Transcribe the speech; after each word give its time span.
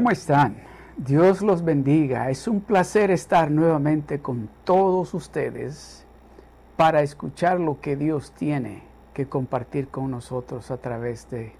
¿Cómo 0.00 0.12
están? 0.12 0.56
Dios 0.96 1.42
los 1.42 1.62
bendiga. 1.62 2.30
Es 2.30 2.48
un 2.48 2.62
placer 2.62 3.10
estar 3.10 3.50
nuevamente 3.50 4.18
con 4.20 4.48
todos 4.64 5.12
ustedes 5.12 6.06
para 6.78 7.02
escuchar 7.02 7.60
lo 7.60 7.82
que 7.82 7.96
Dios 7.96 8.32
tiene 8.32 8.82
que 9.12 9.28
compartir 9.28 9.88
con 9.88 10.10
nosotros 10.10 10.70
a 10.70 10.78
través 10.78 11.28
de 11.28 11.52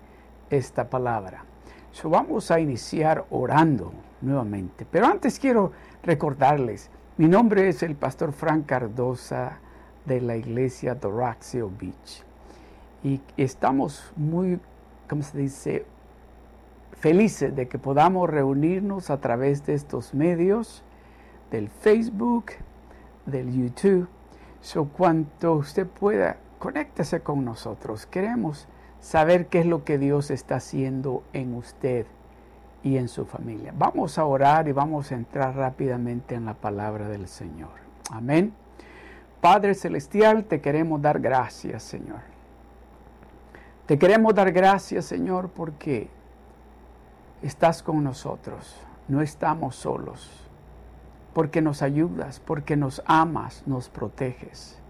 esta 0.48 0.88
palabra. 0.88 1.44
So, 1.92 2.08
vamos 2.08 2.50
a 2.50 2.58
iniciar 2.58 3.26
orando 3.28 3.92
nuevamente. 4.22 4.86
Pero 4.90 5.04
antes 5.04 5.38
quiero 5.38 5.72
recordarles, 6.02 6.88
mi 7.18 7.28
nombre 7.28 7.68
es 7.68 7.82
el 7.82 7.94
pastor 7.94 8.32
Frank 8.32 8.64
Cardosa 8.64 9.58
de 10.06 10.22
la 10.22 10.34
iglesia 10.34 10.94
Doraxio 10.94 11.70
Beach. 11.78 12.24
Y 13.04 13.20
estamos 13.36 14.10
muy, 14.16 14.58
¿cómo 15.06 15.22
se 15.22 15.36
dice? 15.36 15.84
Felices 17.00 17.56
de 17.56 17.66
que 17.66 17.78
podamos 17.78 18.28
reunirnos 18.28 19.08
a 19.08 19.22
través 19.22 19.64
de 19.64 19.72
estos 19.72 20.12
medios, 20.12 20.82
del 21.50 21.70
Facebook, 21.70 22.52
del 23.24 23.50
YouTube. 23.50 24.06
So, 24.60 24.84
cuanto 24.88 25.54
usted 25.54 25.86
pueda, 25.86 26.36
conéctese 26.58 27.20
con 27.20 27.42
nosotros. 27.42 28.04
Queremos 28.04 28.68
saber 29.00 29.46
qué 29.46 29.60
es 29.60 29.66
lo 29.66 29.82
que 29.82 29.96
Dios 29.96 30.30
está 30.30 30.56
haciendo 30.56 31.22
en 31.32 31.54
usted 31.54 32.04
y 32.82 32.98
en 32.98 33.08
su 33.08 33.24
familia. 33.24 33.72
Vamos 33.74 34.18
a 34.18 34.26
orar 34.26 34.68
y 34.68 34.72
vamos 34.72 35.10
a 35.10 35.14
entrar 35.14 35.56
rápidamente 35.56 36.34
en 36.34 36.44
la 36.44 36.52
palabra 36.52 37.08
del 37.08 37.28
Señor. 37.28 37.70
Amén. 38.10 38.52
Padre 39.40 39.74
Celestial, 39.74 40.44
te 40.44 40.60
queremos 40.60 41.00
dar 41.00 41.18
gracias, 41.18 41.82
Señor. 41.82 42.20
Te 43.86 43.98
queremos 43.98 44.34
dar 44.34 44.52
gracias, 44.52 45.06
Señor, 45.06 45.48
porque 45.48 46.10
estás 47.42 47.82
con 47.82 48.04
nosotros. 48.04 48.76
No 49.08 49.20
estamos 49.22 49.76
solos. 49.76 50.30
Porque 51.34 51.62
nos 51.62 51.82
ayudas, 51.82 52.40
porque 52.40 52.76
nos 52.76 53.02
amas, 53.06 53.62
nos 53.66 53.88
proteges. 53.88 54.80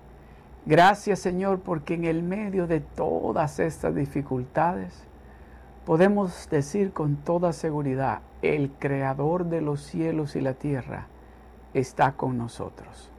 Gracias, 0.67 1.19
Señor, 1.21 1.61
porque 1.61 1.95
en 1.95 2.05
el 2.05 2.23
medio 2.23 2.67
de 2.67 2.81
todas 2.81 3.59
estas 3.61 3.95
dificultades, 3.95 5.05
podemos 5.85 6.49
decir 6.51 6.93
con 6.93 7.17
toda 7.17 7.53
seguridad, 7.53 8.21
el 8.43 8.71
Creador 8.79 9.47
de 9.47 9.61
los 9.61 9.83
cielos 9.83 10.37
y 10.37 10.41
la 10.41 10.55
tierra 10.55 11.07
está 11.75 12.13
con 12.13 12.39
nosotros. 12.39 13.11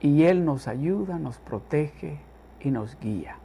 Y 0.00 0.24
Él 0.24 0.44
nos 0.44 0.68
ayuda, 0.68 1.18
nos 1.18 1.38
protege 1.38 2.20
y 2.60 2.70
nos 2.70 2.98
guía. 3.00 3.38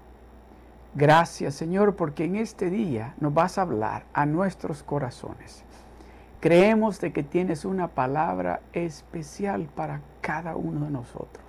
Gracias 0.95 1.53
Señor 1.53 1.95
porque 1.95 2.25
en 2.25 2.35
este 2.35 2.69
día 2.69 3.13
nos 3.19 3.33
vas 3.33 3.57
a 3.57 3.61
hablar 3.61 4.05
a 4.13 4.25
nuestros 4.25 4.83
corazones. 4.83 5.63
Creemos 6.39 6.99
de 6.99 7.11
que 7.11 7.21
tienes 7.21 7.65
una 7.65 7.89
palabra 7.89 8.61
especial 8.73 9.67
para 9.75 10.01
cada 10.21 10.55
uno 10.55 10.85
de 10.85 10.91
nosotros. 10.91 11.45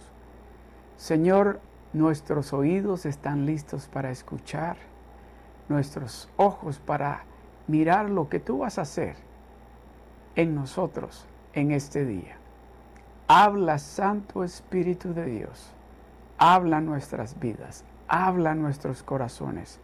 Señor, 0.97 1.61
nuestros 1.93 2.53
oídos 2.53 3.07
están 3.07 3.47
listos 3.47 3.89
para 3.89 4.11
escuchar 4.11 4.77
nuestros 5.69 6.29
ojos 6.37 6.79
para 6.79 7.25
mirar 7.67 8.11
lo 8.11 8.29
que 8.29 8.41
tú 8.41 8.59
vas 8.59 8.79
a 8.79 8.83
hacer 8.83 9.15
en 10.35 10.55
nosotros 10.55 11.27
en 11.53 11.71
este 11.71 12.05
día. 12.05 12.37
Habla, 13.29 13.79
Santo 13.79 14.43
Espíritu 14.43 15.15
de 15.15 15.25
Dios. 15.27 15.73
Habla 16.37 16.81
nuestras 16.81 17.39
vidas. 17.39 17.85
Habla 18.13 18.57
nuestros 18.57 19.05
corazones. 19.05 19.79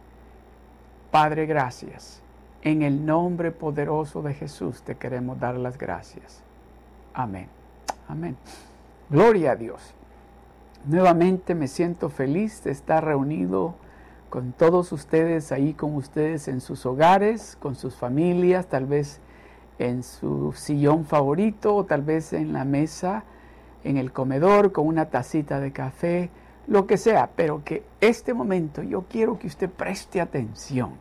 Padre, 1.11 1.45
gracias. 1.45 2.21
En 2.61 2.81
el 2.81 3.05
nombre 3.05 3.51
poderoso 3.51 4.21
de 4.21 4.33
Jesús 4.33 4.81
te 4.81 4.95
queremos 4.95 5.39
dar 5.39 5.55
las 5.55 5.77
gracias. 5.77 6.43
Amén. 7.13 7.47
Amén. 8.09 8.35
Gloria 9.09 9.51
a 9.51 9.55
Dios. 9.55 9.93
Nuevamente 10.85 11.55
me 11.55 11.69
siento 11.69 12.09
feliz 12.09 12.61
de 12.65 12.71
estar 12.71 13.05
reunido 13.05 13.75
con 14.29 14.51
todos 14.51 14.91
ustedes, 14.91 15.53
ahí 15.53 15.73
con 15.73 15.95
ustedes 15.95 16.49
en 16.49 16.59
sus 16.59 16.85
hogares, 16.85 17.57
con 17.61 17.75
sus 17.75 17.95
familias, 17.95 18.67
tal 18.67 18.87
vez 18.87 19.21
en 19.79 20.03
su 20.03 20.51
sillón 20.51 21.05
favorito 21.05 21.73
o 21.73 21.85
tal 21.85 22.01
vez 22.01 22.33
en 22.33 22.51
la 22.51 22.65
mesa, 22.65 23.23
en 23.85 23.95
el 23.95 24.11
comedor, 24.11 24.73
con 24.73 24.85
una 24.85 25.05
tacita 25.05 25.61
de 25.61 25.71
café, 25.71 26.29
lo 26.67 26.85
que 26.85 26.97
sea, 26.97 27.29
pero 27.35 27.63
que 27.63 27.83
este 28.01 28.33
momento 28.33 28.83
yo 28.83 29.05
quiero 29.09 29.39
que 29.39 29.47
usted 29.47 29.69
preste 29.69 30.21
atención, 30.21 30.91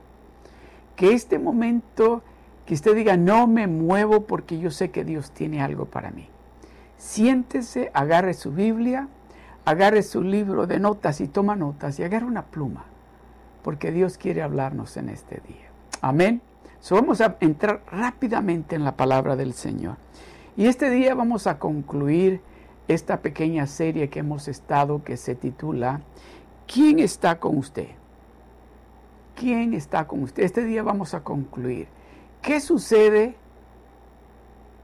que 0.94 1.12
este 1.12 1.38
momento, 1.38 2.22
que 2.64 2.74
usted 2.74 2.94
diga, 2.94 3.16
no 3.16 3.46
me 3.46 3.66
muevo 3.66 4.22
porque 4.22 4.58
yo 4.58 4.70
sé 4.70 4.90
que 4.90 5.04
Dios 5.04 5.30
tiene 5.32 5.60
algo 5.60 5.86
para 5.86 6.10
mí. 6.10 6.28
Siéntese, 6.96 7.90
agarre 7.94 8.34
su 8.34 8.52
Biblia, 8.52 9.08
agarre 9.64 10.02
su 10.02 10.22
libro 10.22 10.66
de 10.66 10.78
notas 10.78 11.20
y 11.20 11.28
toma 11.28 11.56
notas 11.56 11.98
y 11.98 12.04
agarre 12.04 12.26
una 12.26 12.46
pluma 12.46 12.86
porque 13.66 13.90
Dios 13.90 14.16
quiere 14.16 14.42
hablarnos 14.42 14.96
en 14.96 15.08
este 15.08 15.42
día. 15.48 15.68
Amén. 16.00 16.40
So 16.78 16.94
vamos 16.94 17.20
a 17.20 17.36
entrar 17.40 17.82
rápidamente 17.90 18.76
en 18.76 18.84
la 18.84 18.96
palabra 18.96 19.34
del 19.34 19.54
Señor. 19.54 19.96
Y 20.56 20.66
este 20.66 20.88
día 20.88 21.16
vamos 21.16 21.48
a 21.48 21.58
concluir 21.58 22.42
esta 22.88 23.20
pequeña 23.20 23.66
serie 23.66 24.08
que 24.08 24.20
hemos 24.20 24.48
estado 24.48 25.02
que 25.02 25.16
se 25.16 25.34
titula 25.34 26.00
¿Quién 26.66 26.98
está 26.98 27.38
con 27.38 27.58
usted? 27.58 27.88
¿Quién 29.34 29.74
está 29.74 30.06
con 30.06 30.22
usted? 30.22 30.42
Este 30.42 30.64
día 30.64 30.82
vamos 30.82 31.14
a 31.14 31.22
concluir. 31.22 31.88
¿Qué 32.42 32.60
sucede? 32.60 33.36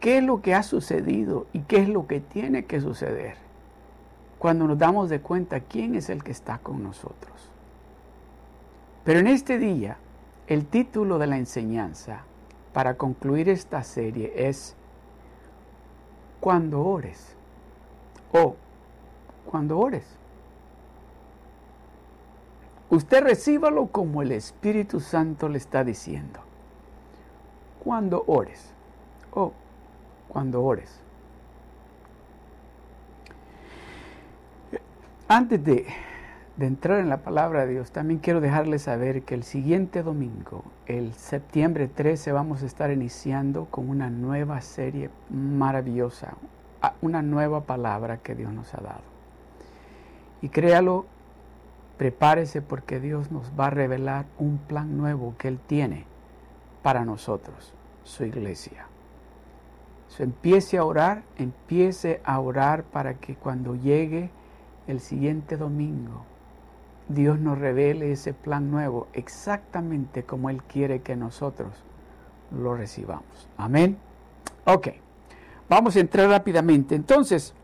¿Qué 0.00 0.18
es 0.18 0.24
lo 0.24 0.42
que 0.42 0.54
ha 0.54 0.62
sucedido 0.62 1.46
y 1.52 1.60
qué 1.60 1.78
es 1.78 1.88
lo 1.88 2.06
que 2.06 2.20
tiene 2.20 2.64
que 2.64 2.80
suceder? 2.80 3.36
Cuando 4.38 4.66
nos 4.66 4.78
damos 4.78 5.08
de 5.08 5.20
cuenta 5.20 5.60
quién 5.60 5.94
es 5.94 6.10
el 6.10 6.24
que 6.24 6.32
está 6.32 6.58
con 6.58 6.82
nosotros. 6.82 7.50
Pero 9.04 9.20
en 9.20 9.28
este 9.28 9.58
día, 9.58 9.96
el 10.48 10.66
título 10.66 11.18
de 11.18 11.28
la 11.28 11.38
enseñanza 11.38 12.24
para 12.72 12.96
concluir 12.96 13.48
esta 13.48 13.82
serie 13.84 14.32
es 14.48 14.74
Cuando 16.40 16.82
ores 16.84 17.36
o 18.32 18.56
Cuando 19.50 19.78
ores. 19.78 20.04
Usted 22.88 23.22
recíbalo 23.22 23.88
como 23.88 24.22
el 24.22 24.32
Espíritu 24.32 25.00
Santo 25.00 25.48
le 25.48 25.58
está 25.58 25.82
diciendo. 25.84 26.40
Cuando 27.82 28.24
ores 28.26 28.72
o 29.32 29.52
cuando 30.28 30.62
ores. 30.62 31.00
Antes 35.28 35.64
de 35.64 35.86
de 36.56 36.66
entrar 36.66 37.00
en 37.00 37.08
la 37.08 37.18
palabra 37.18 37.64
de 37.64 37.72
Dios, 37.72 37.92
también 37.92 38.20
quiero 38.20 38.40
dejarles 38.40 38.82
saber 38.82 39.22
que 39.22 39.34
el 39.34 39.42
siguiente 39.42 40.02
domingo, 40.02 40.64
el 40.86 41.14
septiembre 41.14 41.88
13, 41.88 42.32
vamos 42.32 42.62
a 42.62 42.66
estar 42.66 42.90
iniciando 42.90 43.66
con 43.66 43.88
una 43.88 44.10
nueva 44.10 44.60
serie 44.60 45.10
maravillosa, 45.30 46.34
una 47.00 47.22
nueva 47.22 47.62
palabra 47.62 48.18
que 48.18 48.34
Dios 48.34 48.52
nos 48.52 48.74
ha 48.74 48.80
dado. 48.80 49.02
Y 50.40 50.48
créalo, 50.48 51.06
prepárese 51.96 52.62
porque 52.62 52.98
Dios 52.98 53.30
nos 53.30 53.52
va 53.58 53.66
a 53.66 53.70
revelar 53.70 54.26
un 54.38 54.58
plan 54.58 54.96
nuevo 54.96 55.34
que 55.38 55.48
Él 55.48 55.58
tiene 55.66 56.04
para 56.82 57.04
nosotros, 57.04 57.74
su 58.04 58.24
iglesia. 58.24 58.86
empiece 60.18 60.78
a 60.78 60.84
orar, 60.84 61.22
empiece 61.38 62.20
a 62.24 62.38
orar 62.40 62.82
para 62.82 63.14
que 63.14 63.36
cuando 63.36 63.76
llegue 63.76 64.30
el 64.86 65.00
siguiente 65.00 65.56
domingo, 65.56 66.24
Dios 67.08 67.38
nos 67.38 67.58
revele 67.58 68.12
ese 68.12 68.34
plan 68.34 68.70
nuevo 68.70 69.06
exactamente 69.12 70.24
como 70.24 70.50
Él 70.50 70.62
quiere 70.64 71.02
que 71.02 71.16
nosotros 71.16 71.72
lo 72.50 72.74
recibamos. 72.74 73.48
Amén. 73.56 73.96
Ok, 74.64 74.88
vamos 75.72 75.96
a 75.96 76.00
entrar 76.00 76.28
rápidamente. 76.28 76.94
Entonces, 76.94 77.54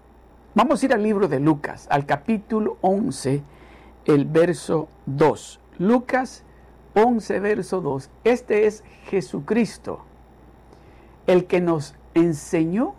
vamos 0.54 0.82
a 0.82 0.86
ir 0.86 0.94
al 0.94 1.02
libro 1.02 1.28
de 1.28 1.40
Lucas, 1.40 1.86
al 1.90 2.06
capítulo 2.06 2.78
11, 2.80 3.42
el 4.06 4.24
verso 4.24 4.88
2. 5.06 5.60
Lucas 5.78 6.44
11, 6.94 7.40
verso 7.40 7.80
2. 7.82 8.10
Este 8.24 8.66
es 8.66 8.82
Jesucristo, 9.04 10.00
el 11.26 11.44
que 11.44 11.60
nos 11.60 11.94
enseñó 12.14 12.94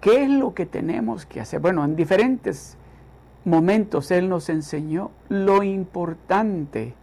qué 0.00 0.24
es 0.24 0.30
lo 0.30 0.52
que 0.52 0.66
tenemos 0.66 1.24
que 1.24 1.40
hacer. 1.40 1.60
Bueno, 1.60 1.84
en 1.84 1.94
diferentes 1.94 2.76
momentos 3.44 4.10
Él 4.10 4.28
nos 4.28 4.48
enseñó 4.48 5.12
lo 5.28 5.62
importante 5.62 6.94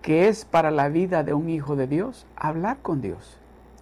que 0.00 0.28
es 0.28 0.46
para 0.46 0.70
la 0.70 0.88
vida 0.88 1.22
de 1.22 1.34
un 1.34 1.50
hijo 1.50 1.76
de 1.76 1.86
Dios 1.86 2.26
hablar 2.34 2.78
con 2.80 3.02
Dios, 3.02 3.38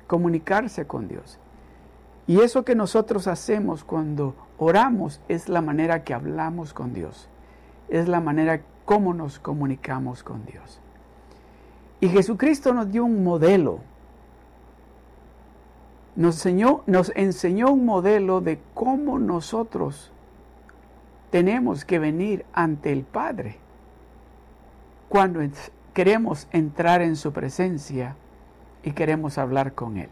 comunicarse 0.08 0.88
con 0.88 1.06
Dios. 1.06 1.38
Y 2.26 2.40
eso 2.40 2.64
que 2.64 2.75
nosotros 2.75 3.28
hacemos 3.28 3.84
cuando 3.84 4.34
oramos 4.58 5.20
es 5.28 5.49
la 5.49 5.61
manera 5.61 6.02
que 6.02 6.14
hablamos 6.14 6.73
con 6.73 6.93
Dios, 6.93 7.28
es 7.88 8.08
la 8.08 8.20
manera 8.20 8.62
como 8.84 9.14
nos 9.14 9.38
comunicamos 9.38 10.23
con 10.23 10.44
Dios. 10.44 10.81
Y 12.00 12.08
Jesucristo 12.08 12.75
nos 12.75 12.90
dio 12.90 13.05
un 13.05 13.23
modelo 13.23 13.81
nos 16.17 16.37
enseñó, 16.37 16.82
nos 16.87 17.12
enseñó 17.14 17.70
un 17.70 17.84
modelo 17.84 18.40
de 18.40 18.58
cómo 18.75 19.19
nosotros 19.19 20.11
tenemos 21.31 21.84
que 21.84 21.99
venir 21.99 22.46
ante 22.55 22.90
el 22.90 23.05
Padre 23.05 23.58
cuando 25.11 25.40
queremos 25.93 26.49
entrar 26.52 27.02
en 27.02 27.17
su 27.17 27.32
presencia 27.32 28.17
y 28.82 28.93
queremos 28.93 29.37
hablar 29.37 29.75
con 29.75 29.99
Él. 29.99 30.08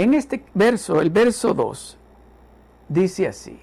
En 0.00 0.14
este 0.14 0.42
verso, 0.54 1.02
el 1.02 1.10
verso 1.10 1.52
2, 1.52 1.98
dice 2.88 3.28
así, 3.28 3.60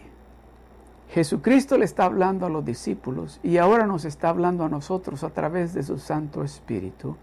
Jesucristo 1.10 1.80
le 1.80 1.86
está 1.86 2.06
hablando 2.06 2.46
a 2.46 2.50
los 2.52 2.64
discípulos 2.64 3.40
y 3.42 3.58
ahora 3.58 3.88
nos 3.88 4.06
está 4.06 4.30
hablando 4.30 4.64
a 4.64 4.70
nosotros 4.70 5.24
a 5.24 5.32
través 5.32 5.74
de 5.74 5.82
su 5.82 5.98
Santo 5.98 6.44
Espíritu, 6.44 7.18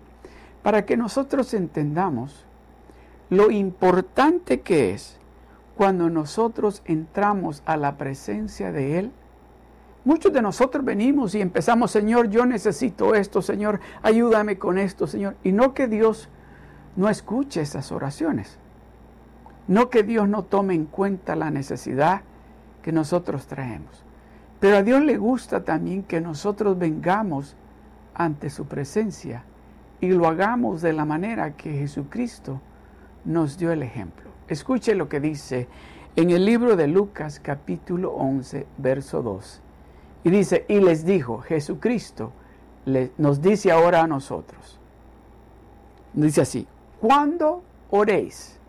para 0.64 0.84
que 0.84 0.96
nosotros 0.96 1.54
entendamos 1.54 2.44
lo 3.30 3.52
importante 3.52 4.62
que 4.62 4.90
es 4.90 5.20
cuando 5.76 6.10
nosotros 6.10 6.82
entramos 6.84 7.62
a 7.66 7.76
la 7.76 7.96
presencia 7.96 8.72
de 8.72 8.98
Él. 8.98 9.12
Muchos 10.04 10.32
de 10.32 10.42
nosotros 10.42 10.84
venimos 10.84 11.36
y 11.36 11.40
empezamos, 11.40 11.92
Señor, 11.92 12.30
yo 12.30 12.46
necesito 12.46 13.14
esto, 13.14 13.42
Señor, 13.42 13.78
ayúdame 14.02 14.58
con 14.58 14.76
esto, 14.76 15.06
Señor. 15.06 15.36
Y 15.44 15.52
no 15.52 15.72
que 15.72 15.86
Dios 15.86 16.28
no 16.96 17.08
escuche 17.08 17.60
esas 17.60 17.92
oraciones. 17.92 18.58
No 19.66 19.90
que 19.90 20.02
Dios 20.02 20.28
no 20.28 20.44
tome 20.44 20.74
en 20.74 20.84
cuenta 20.84 21.36
la 21.36 21.50
necesidad 21.50 22.22
que 22.82 22.92
nosotros 22.92 23.46
traemos. 23.46 24.04
Pero 24.60 24.78
a 24.78 24.82
Dios 24.82 25.02
le 25.02 25.16
gusta 25.16 25.64
también 25.64 26.02
que 26.02 26.20
nosotros 26.20 26.78
vengamos 26.78 27.56
ante 28.14 28.50
su 28.50 28.66
presencia 28.66 29.44
y 30.00 30.08
lo 30.08 30.26
hagamos 30.28 30.82
de 30.82 30.92
la 30.92 31.04
manera 31.04 31.56
que 31.56 31.72
Jesucristo 31.72 32.60
nos 33.24 33.58
dio 33.58 33.72
el 33.72 33.82
ejemplo. 33.82 34.30
Escuche 34.48 34.94
lo 34.94 35.08
que 35.08 35.20
dice 35.20 35.68
en 36.16 36.30
el 36.30 36.44
libro 36.44 36.76
de 36.76 36.86
Lucas 36.86 37.40
capítulo 37.40 38.12
11, 38.12 38.66
verso 38.78 39.22
2. 39.22 39.62
Y 40.24 40.30
dice, 40.30 40.64
y 40.68 40.80
les 40.80 41.04
dijo, 41.04 41.38
Jesucristo 41.40 42.32
nos 43.16 43.40
dice 43.40 43.72
ahora 43.72 44.02
a 44.02 44.06
nosotros, 44.06 44.78
dice 46.12 46.42
así, 46.42 46.66
cuando 47.00 47.62
oréis, 47.90 48.60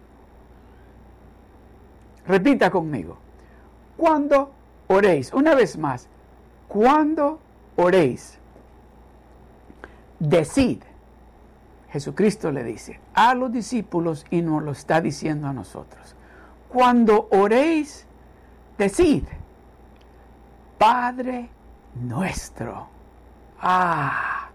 repita 2.28 2.70
conmigo, 2.70 3.18
cuando 3.98 4.52
oréis, 4.88 5.34
una 5.34 5.56
vez 5.56 5.78
más, 5.78 6.08
cuando 6.68 7.40
oréis, 7.76 8.40
decid, 10.20 10.80
Jesucristo 11.90 12.52
le 12.52 12.64
dice 12.64 13.00
a 13.14 13.34
los 13.36 13.52
discípulos 13.52 14.26
y 14.30 14.42
nos 14.42 14.62
lo 14.64 14.72
está 14.72 15.00
diciendo 15.00 15.48
a 15.48 15.54
nosotros. 15.54 16.16
Cuando 16.68 17.30
oréis, 17.32 18.06
decid, 18.78 19.24
Padre 20.78 21.50
nuestro. 21.96 22.88
Ah, 23.62 24.50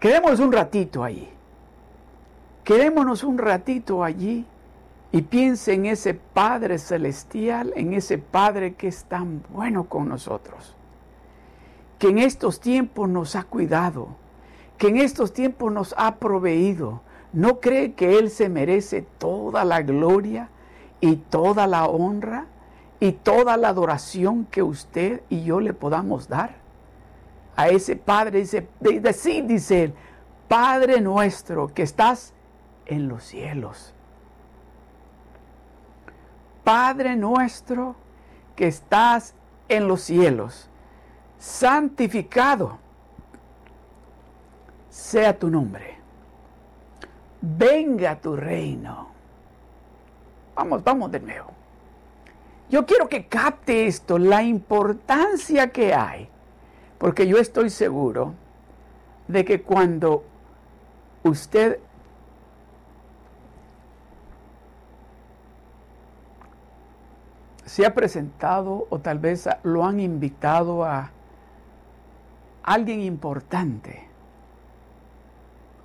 quedémonos 0.00 0.40
un 0.40 0.52
ratito 0.52 1.04
allí. 1.04 1.28
Quedémonos 2.64 3.24
un 3.24 3.38
ratito 3.38 4.02
allí 4.02 4.44
y 5.12 5.22
piense 5.22 5.72
en 5.72 5.86
ese 5.86 6.14
Padre 6.14 6.78
celestial, 6.78 7.72
en 7.74 7.94
ese 7.94 8.18
Padre 8.18 8.74
que 8.74 8.88
es 8.88 9.04
tan 9.04 9.42
bueno 9.52 9.84
con 9.84 10.08
nosotros, 10.08 10.76
que 11.98 12.08
en 12.08 12.18
estos 12.18 12.60
tiempos 12.60 13.08
nos 13.08 13.34
ha 13.34 13.42
cuidado, 13.42 14.08
que 14.78 14.88
en 14.88 14.98
estos 14.98 15.32
tiempos 15.32 15.72
nos 15.72 15.94
ha 15.98 16.16
proveído. 16.16 17.02
¿No 17.32 17.60
cree 17.60 17.92
que 17.92 18.18
Él 18.18 18.30
se 18.30 18.48
merece 18.48 19.02
toda 19.18 19.64
la 19.64 19.82
gloria 19.82 20.48
y 21.00 21.16
toda 21.16 21.66
la 21.66 21.86
honra 21.86 22.46
y 22.98 23.12
toda 23.12 23.56
la 23.56 23.68
adoración 23.68 24.46
que 24.46 24.62
usted 24.62 25.22
y 25.28 25.44
yo 25.44 25.60
le 25.60 25.74
podamos 25.74 26.28
dar? 26.28 26.56
A 27.56 27.68
ese 27.68 27.96
Padre 27.96 28.40
dice, 28.40 28.66
decir, 28.80 29.44
dice 29.46 29.84
Él, 29.84 29.94
Padre 30.48 31.00
nuestro 31.00 31.68
que 31.68 31.82
estás 31.82 32.32
en 32.86 33.06
los 33.06 33.22
cielos. 33.24 33.94
Padre 36.70 37.16
nuestro 37.16 37.96
que 38.54 38.68
estás 38.68 39.34
en 39.68 39.88
los 39.88 40.02
cielos, 40.02 40.70
santificado 41.36 42.78
sea 44.88 45.36
tu 45.36 45.50
nombre. 45.50 45.96
Venga 47.40 48.20
tu 48.20 48.36
reino. 48.36 49.08
Vamos, 50.54 50.84
vamos 50.84 51.10
de 51.10 51.18
nuevo. 51.18 51.50
Yo 52.68 52.86
quiero 52.86 53.08
que 53.08 53.26
capte 53.26 53.88
esto, 53.88 54.16
la 54.16 54.44
importancia 54.44 55.72
que 55.72 55.92
hay, 55.92 56.28
porque 56.98 57.26
yo 57.26 57.38
estoy 57.38 57.68
seguro 57.70 58.34
de 59.26 59.44
que 59.44 59.60
cuando 59.62 60.22
usted 61.24 61.80
se 67.70 67.86
ha 67.86 67.94
presentado 67.94 68.88
o 68.90 68.98
tal 68.98 69.20
vez 69.20 69.48
lo 69.62 69.84
han 69.84 70.00
invitado 70.00 70.84
a 70.84 71.12
alguien 72.64 73.00
importante, 73.00 74.08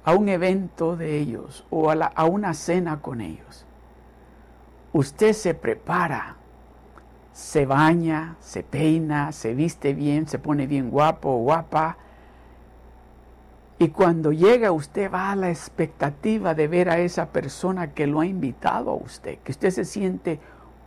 a 0.04 0.16
un 0.16 0.28
evento 0.28 0.96
de 0.96 1.20
ellos 1.20 1.64
o 1.70 1.92
a, 1.92 2.26
una 2.26 2.56
cena 2.56 3.04
con 3.04 3.22
ellos. 3.22 3.68
Usted 4.94 5.34
se 5.34 5.54
prepara, 5.54 6.38
se 7.34 7.68
baña, 7.68 8.36
se 8.40 8.64
peina, 8.64 9.32
se 9.32 9.54
viste 9.54 9.94
bien, 9.94 10.28
se 10.28 10.40
pone 10.40 10.66
bien 10.66 10.90
guapo 10.90 11.30
o 11.30 11.44
guapa. 11.44 11.98
Y 13.78 13.90
cuando 13.90 14.32
llega 14.32 14.72
usted 14.72 15.12
va 15.12 15.30
a 15.30 15.36
la 15.36 15.52
expectativa 15.52 16.56
de 16.56 16.68
ver 16.68 16.90
a 16.90 16.98
esa 16.98 17.28
persona 17.28 17.94
que 17.94 18.08
lo 18.08 18.22
ha 18.22 18.26
invitado 18.26 18.90
a 18.90 18.96
usted, 18.96 19.38
que 19.44 19.52
usted 19.52 19.70
se 19.70 19.86
siente 19.86 20.40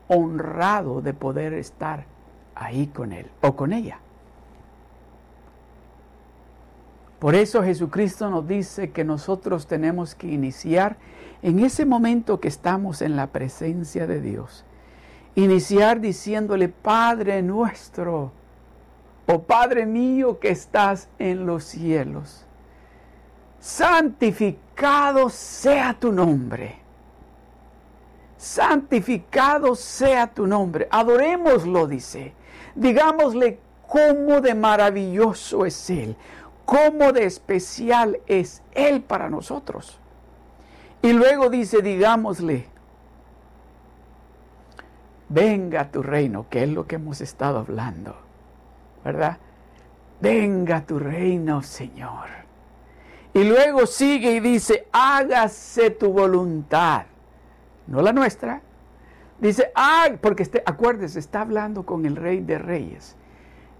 honrado 0.08 1.00
de 1.00 1.14
poder 1.14 1.52
estar 1.52 2.06
ahí 2.54 2.88
con 2.88 3.12
él 3.12 3.30
o 3.40 3.54
con 3.54 3.72
ella. 3.72 4.00
Por 7.18 7.34
eso 7.34 7.62
Jesucristo 7.62 8.30
nos 8.30 8.46
dice 8.46 8.90
que 8.90 9.04
nosotros 9.04 9.66
tenemos 9.66 10.14
que 10.14 10.28
iniciar 10.28 10.96
en 11.42 11.58
ese 11.60 11.84
momento 11.84 12.40
que 12.40 12.48
estamos 12.48 13.02
en 13.02 13.16
la 13.16 13.28
presencia 13.28 14.06
de 14.06 14.20
Dios. 14.20 14.64
Iniciar 15.34 16.00
diciéndole, 16.00 16.68
Padre 16.68 17.42
nuestro, 17.42 18.32
o 19.26 19.42
Padre 19.42 19.84
mío 19.84 20.38
que 20.38 20.50
estás 20.50 21.08
en 21.18 21.44
los 21.44 21.64
cielos, 21.64 22.46
santificado 23.60 25.28
sea 25.28 25.94
tu 25.98 26.12
nombre. 26.12 26.76
Santificado 28.38 29.74
sea 29.74 30.28
tu 30.28 30.46
nombre. 30.46 30.88
Adorémoslo, 30.90 31.86
dice. 31.86 32.32
Digámosle 32.74 33.58
cómo 33.86 34.40
de 34.40 34.54
maravilloso 34.54 35.66
es 35.66 35.90
Él 35.90 36.16
cómo 36.68 37.14
de 37.14 37.24
especial 37.24 38.20
es 38.26 38.62
Él 38.74 39.00
para 39.00 39.30
nosotros. 39.30 39.98
Y 41.00 41.14
luego 41.14 41.48
dice, 41.48 41.80
digámosle, 41.80 42.66
venga 45.30 45.90
tu 45.90 46.02
reino, 46.02 46.44
que 46.50 46.64
es 46.64 46.68
lo 46.68 46.86
que 46.86 46.96
hemos 46.96 47.22
estado 47.22 47.60
hablando, 47.60 48.14
¿verdad? 49.02 49.38
Venga 50.20 50.82
tu 50.82 50.98
reino, 50.98 51.62
Señor. 51.62 52.26
Y 53.32 53.44
luego 53.44 53.86
sigue 53.86 54.32
y 54.32 54.40
dice, 54.40 54.88
hágase 54.92 55.88
tu 55.88 56.12
voluntad, 56.12 57.06
no 57.88 58.02
la 58.02 58.12
nuestra. 58.12 58.62
Dice, 59.40 59.70
ay, 59.74 60.18
porque 60.20 60.42
este, 60.42 60.62
acuérdese, 60.64 61.18
está 61.18 61.40
hablando 61.40 61.84
con 61.84 62.06
el 62.06 62.16
rey 62.16 62.40
de 62.40 62.58
reyes 62.58 63.16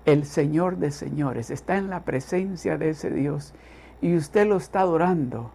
el 0.05 0.25
Señor 0.25 0.79
de 0.79 0.91
señores, 0.91 1.51
está 1.51 1.77
en 1.77 1.91
la 1.91 2.01
presencia 2.01 2.79
de 2.79 2.91
ese 2.91 3.11
Dios 3.11 3.53
y 4.01 4.17
usted 4.17 4.47
lo 4.47 4.57
está 4.57 4.81
adorando 4.81 5.51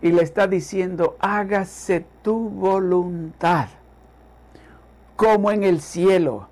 y 0.00 0.12
le 0.12 0.22
está 0.22 0.46
diciendo, 0.46 1.18
hágase 1.20 2.06
tu 2.22 2.48
voluntad, 2.48 3.68
como 5.16 5.50
en 5.50 5.64
el 5.64 5.82
cielo, 5.82 6.48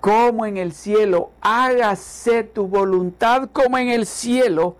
como 0.00 0.46
en 0.46 0.58
el 0.58 0.72
cielo, 0.72 1.32
hágase 1.40 2.44
tu 2.44 2.68
voluntad 2.68 3.50
como 3.52 3.76
en 3.76 3.88
el 3.88 4.06
cielo, 4.06 4.76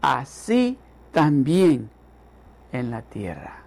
así 0.00 0.78
también 1.10 1.90
en 2.72 2.90
la 2.90 3.02
tierra. 3.02 3.61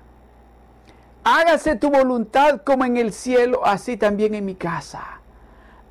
Hágase 1.25 1.75
tu 1.75 1.89
voluntad 1.89 2.62
como 2.62 2.86
en 2.86 2.96
el 2.96 3.12
cielo, 3.12 3.65
así 3.65 3.98
también 3.98 4.34
en 4.34 4.46
mi 4.46 4.55
casa 4.55 5.15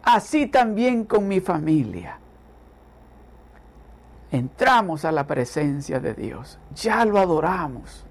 así 0.05 0.47
también 0.47 1.05
con 1.05 1.27
mi 1.27 1.41
familia. 1.41 2.19
Entramos 4.31 5.05
a 5.05 5.13
la 5.13 5.27
presencia 5.27 6.01
de 6.01 6.15
Dios, 6.15 6.59
ya 6.75 7.05
lo 7.05 7.19
adoramos, 7.19 8.05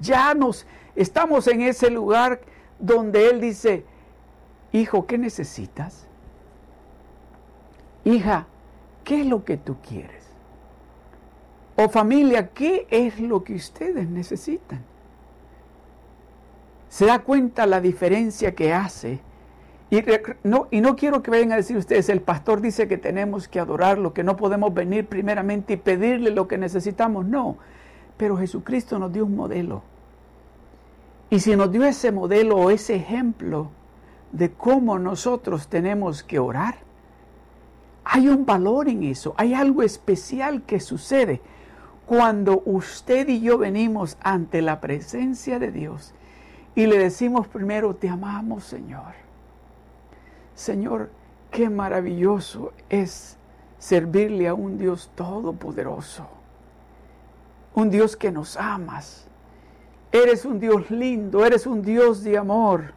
Ya 0.00 0.34
nos 0.34 0.66
estamos 0.96 1.46
en 1.46 1.62
ese 1.62 1.88
lugar 1.88 2.40
donde 2.78 3.30
Él 3.30 3.40
dice, 3.40 3.84
hijo, 4.72 5.06
¿qué 5.06 5.16
necesitas? 5.16 6.06
Hija, 8.04 8.46
¿qué 9.04 9.20
es 9.20 9.26
lo 9.26 9.44
que 9.44 9.56
tú 9.56 9.76
quieres? 9.88 10.24
O 11.76 11.88
familia, 11.88 12.48
¿qué 12.48 12.86
es 12.90 13.20
lo 13.20 13.44
que 13.44 13.54
ustedes 13.54 14.08
necesitan? 14.08 14.82
¿Se 16.94 17.06
da 17.06 17.18
cuenta 17.18 17.66
la 17.66 17.80
diferencia 17.80 18.54
que 18.54 18.72
hace? 18.72 19.18
Y 19.90 20.04
no, 20.44 20.68
y 20.70 20.80
no 20.80 20.94
quiero 20.94 21.24
que 21.24 21.30
vayan 21.32 21.50
a 21.50 21.56
decir 21.56 21.76
ustedes, 21.76 22.08
el 22.08 22.20
pastor 22.20 22.60
dice 22.60 22.86
que 22.86 22.98
tenemos 22.98 23.48
que 23.48 23.58
adorarlo, 23.58 24.14
que 24.14 24.22
no 24.22 24.36
podemos 24.36 24.72
venir 24.72 25.08
primeramente 25.08 25.72
y 25.72 25.76
pedirle 25.76 26.30
lo 26.30 26.46
que 26.46 26.56
necesitamos. 26.56 27.26
No, 27.26 27.56
pero 28.16 28.36
Jesucristo 28.36 29.00
nos 29.00 29.12
dio 29.12 29.24
un 29.26 29.34
modelo. 29.34 29.82
Y 31.30 31.40
si 31.40 31.56
nos 31.56 31.72
dio 31.72 31.84
ese 31.84 32.12
modelo 32.12 32.58
o 32.58 32.70
ese 32.70 32.94
ejemplo 32.94 33.70
de 34.30 34.52
cómo 34.52 34.96
nosotros 35.00 35.66
tenemos 35.66 36.22
que 36.22 36.38
orar, 36.38 36.76
hay 38.04 38.28
un 38.28 38.46
valor 38.46 38.88
en 38.88 39.02
eso, 39.02 39.34
hay 39.36 39.52
algo 39.52 39.82
especial 39.82 40.62
que 40.62 40.78
sucede 40.78 41.40
cuando 42.06 42.62
usted 42.64 43.26
y 43.26 43.40
yo 43.40 43.58
venimos 43.58 44.16
ante 44.20 44.62
la 44.62 44.80
presencia 44.80 45.58
de 45.58 45.72
Dios 45.72 46.14
y 46.74 46.86
le 46.86 46.98
decimos 46.98 47.46
primero, 47.46 47.94
te 47.94 48.08
amamos 48.08 48.64
Señor. 48.64 49.14
Señor, 50.54 51.10
qué 51.50 51.68
maravilloso 51.68 52.72
es 52.88 53.36
servirle 53.78 54.48
a 54.48 54.54
un 54.54 54.78
Dios 54.78 55.10
todopoderoso, 55.14 56.26
un 57.74 57.90
Dios 57.90 58.16
que 58.16 58.32
nos 58.32 58.56
amas. 58.56 59.26
Eres 60.10 60.44
un 60.44 60.60
Dios 60.60 60.90
lindo, 60.90 61.44
eres 61.44 61.66
un 61.66 61.82
Dios 61.82 62.22
de 62.22 62.38
amor. 62.38 62.94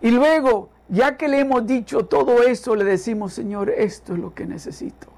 Y 0.00 0.10
luego, 0.10 0.70
ya 0.88 1.16
que 1.16 1.28
le 1.28 1.40
hemos 1.40 1.66
dicho 1.66 2.06
todo 2.06 2.42
eso, 2.42 2.74
le 2.74 2.84
decimos, 2.84 3.34
Señor, 3.34 3.70
esto 3.70 4.14
es 4.14 4.18
lo 4.18 4.34
que 4.34 4.46
necesito. 4.46 5.08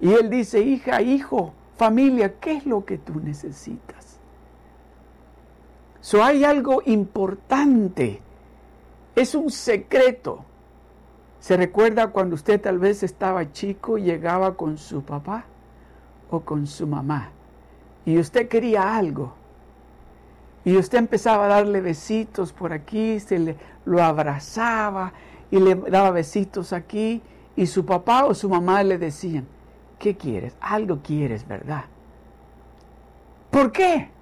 Y 0.00 0.12
Él 0.12 0.30
dice, 0.30 0.60
hija, 0.60 1.02
hijo, 1.02 1.52
familia, 1.76 2.38
¿qué 2.40 2.52
es 2.52 2.66
lo 2.66 2.84
que 2.84 2.96
tú 2.96 3.20
necesitas? 3.20 4.07
So 6.08 6.24
hay 6.24 6.42
algo 6.42 6.80
importante 6.86 8.22
es 9.14 9.34
un 9.34 9.50
secreto. 9.50 10.42
¿Se 11.38 11.54
recuerda 11.54 12.06
cuando 12.06 12.34
usted 12.34 12.58
tal 12.58 12.78
vez 12.78 13.02
estaba 13.02 13.52
chico 13.52 13.98
y 13.98 14.04
llegaba 14.04 14.54
con 14.54 14.78
su 14.78 15.02
papá 15.02 15.44
o 16.30 16.40
con 16.40 16.66
su 16.66 16.86
mamá 16.86 17.28
y 18.06 18.18
usted 18.18 18.48
quería 18.48 18.96
algo? 18.96 19.34
Y 20.64 20.78
usted 20.78 20.96
empezaba 20.96 21.44
a 21.44 21.48
darle 21.48 21.82
besitos 21.82 22.54
por 22.54 22.72
aquí, 22.72 23.20
se 23.20 23.38
le, 23.38 23.56
lo 23.84 24.02
abrazaba 24.02 25.12
y 25.50 25.58
le 25.58 25.74
daba 25.74 26.10
besitos 26.10 26.72
aquí 26.72 27.20
y 27.54 27.66
su 27.66 27.84
papá 27.84 28.24
o 28.24 28.32
su 28.32 28.48
mamá 28.48 28.82
le 28.82 28.96
decían, 28.96 29.46
¿qué 29.98 30.16
quieres? 30.16 30.56
Algo 30.58 31.00
quieres, 31.02 31.46
¿verdad? 31.46 31.84
¿Por 33.50 33.72
qué? 33.72 34.16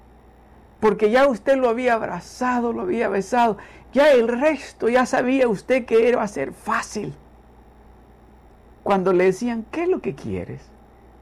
Porque 0.86 1.10
ya 1.10 1.26
usted 1.26 1.56
lo 1.56 1.68
había 1.68 1.94
abrazado, 1.94 2.72
lo 2.72 2.82
había 2.82 3.08
besado 3.08 3.56
ya 3.92 4.12
el 4.12 4.28
resto, 4.28 4.88
ya 4.88 5.04
sabía 5.04 5.48
usted 5.48 5.84
que 5.84 6.08
iba 6.08 6.22
a 6.22 6.28
ser 6.28 6.52
fácil. 6.52 7.12
Cuando 8.84 9.12
le 9.12 9.24
decían, 9.24 9.66
¿qué 9.72 9.82
es 9.82 9.88
lo 9.88 10.00
que 10.00 10.14
quieres? 10.14 10.70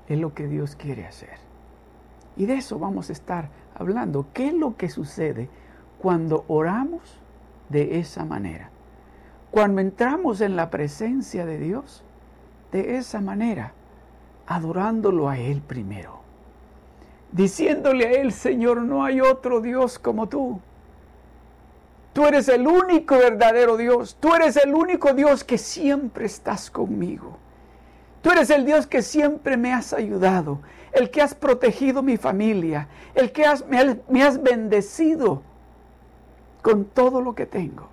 Es 0.06 0.18
lo 0.18 0.34
que 0.34 0.48
Dios 0.48 0.76
quiere 0.76 1.06
hacer. 1.06 1.38
Y 2.36 2.44
de 2.44 2.56
eso 2.56 2.78
vamos 2.78 3.08
a 3.08 3.12
estar 3.14 3.48
hablando. 3.74 4.26
¿Qué 4.34 4.48
es 4.48 4.52
lo 4.52 4.76
que 4.76 4.90
sucede 4.90 5.48
cuando 5.98 6.44
oramos 6.46 7.22
de 7.70 8.00
esa 8.00 8.26
manera? 8.26 8.68
Cuando 9.50 9.80
entramos 9.80 10.42
en 10.42 10.56
la 10.56 10.68
presencia 10.68 11.46
de 11.46 11.56
Dios 11.56 12.04
de 12.70 12.98
esa 12.98 13.22
manera, 13.22 13.72
adorándolo 14.46 15.30
a 15.30 15.38
Él 15.38 15.62
primero, 15.62 16.23
diciéndole 17.34 18.06
a 18.06 18.10
Él, 18.12 18.32
Señor, 18.32 18.80
no 18.80 19.04
hay 19.04 19.20
otro 19.20 19.60
Dios 19.60 19.98
como 19.98 20.28
tú. 20.28 20.60
Tú 22.12 22.24
eres 22.26 22.48
el 22.48 22.66
único 22.66 23.18
verdadero 23.18 23.76
Dios. 23.76 24.16
Tú 24.20 24.34
eres 24.34 24.56
el 24.56 24.72
único 24.72 25.12
Dios 25.12 25.42
que 25.42 25.58
siempre 25.58 26.26
estás 26.26 26.70
conmigo. 26.70 27.36
Tú 28.22 28.30
eres 28.30 28.50
el 28.50 28.64
Dios 28.64 28.86
que 28.86 29.02
siempre 29.02 29.56
me 29.56 29.74
has 29.74 29.92
ayudado, 29.92 30.60
el 30.92 31.10
que 31.10 31.20
has 31.20 31.34
protegido 31.34 32.02
mi 32.02 32.16
familia, 32.16 32.88
el 33.14 33.32
que 33.32 33.44
me, 33.68 33.98
me 34.08 34.22
has 34.22 34.40
bendecido 34.40 35.42
con 36.62 36.84
todo 36.84 37.20
lo 37.20 37.34
que 37.34 37.46
tengo. 37.46 37.88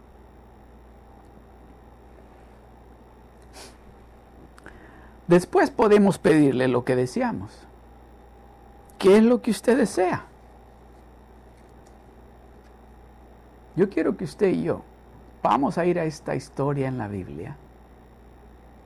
Después 5.27 5.71
podemos 5.71 6.19
pedirle 6.19 6.67
lo 6.67 6.85
que 6.85 6.95
deseamos. 6.95 7.67
¿Qué 9.01 9.17
es 9.17 9.23
lo 9.23 9.41
que 9.41 9.49
usted 9.49 9.79
desea? 9.79 10.27
Yo 13.75 13.89
quiero 13.89 14.15
que 14.15 14.25
usted 14.25 14.49
y 14.49 14.61
yo 14.61 14.83
vamos 15.41 15.79
a 15.79 15.87
ir 15.87 15.97
a 15.97 16.03
esta 16.03 16.35
historia 16.35 16.87
en 16.87 16.99
la 16.99 17.07
Biblia, 17.07 17.57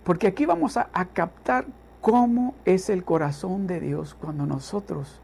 porque 0.06 0.28
aquí 0.28 0.46
vamos 0.46 0.78
a, 0.78 0.88
captar 1.12 1.66
cómo 2.00 2.56
es 2.64 2.90
el 2.90 3.04
corazón 3.04 3.68
de 3.68 3.82
Dios 3.82 4.16
cuando 4.16 4.46
nosotros 4.46 5.20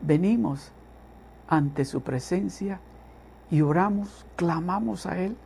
venimos 0.00 0.70
ante 1.48 1.84
su 1.84 2.02
presencia 2.02 2.78
y 3.50 3.62
oramos, 3.62 4.24
clamamos 4.36 5.04
a 5.04 5.18
Él. 5.18 5.36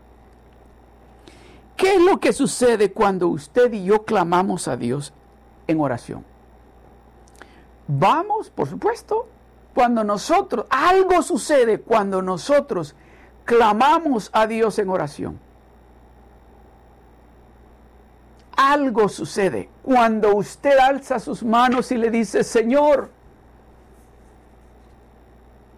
¿Qué 1.78 1.94
es 1.94 2.02
lo 2.02 2.20
que 2.20 2.34
sucede 2.34 2.92
cuando 2.92 3.28
usted 3.28 3.72
y 3.72 3.84
yo 3.84 4.04
clamamos 4.04 4.68
a 4.68 4.76
Dios 4.76 5.14
en 5.66 5.80
oración? 5.80 6.35
Vamos, 7.88 8.50
por 8.50 8.68
supuesto, 8.68 9.28
cuando 9.74 10.02
nosotros, 10.04 10.66
algo 10.70 11.22
sucede 11.22 11.80
cuando 11.80 12.22
nosotros 12.22 12.94
clamamos 13.44 14.30
a 14.32 14.46
Dios 14.46 14.78
en 14.78 14.88
oración. 14.88 15.38
Algo 18.56 19.08
sucede 19.08 19.68
cuando 19.82 20.34
usted 20.34 20.78
alza 20.78 21.18
sus 21.18 21.42
manos 21.42 21.92
y 21.92 21.98
le 21.98 22.10
dice, 22.10 22.42
Señor, 22.42 23.10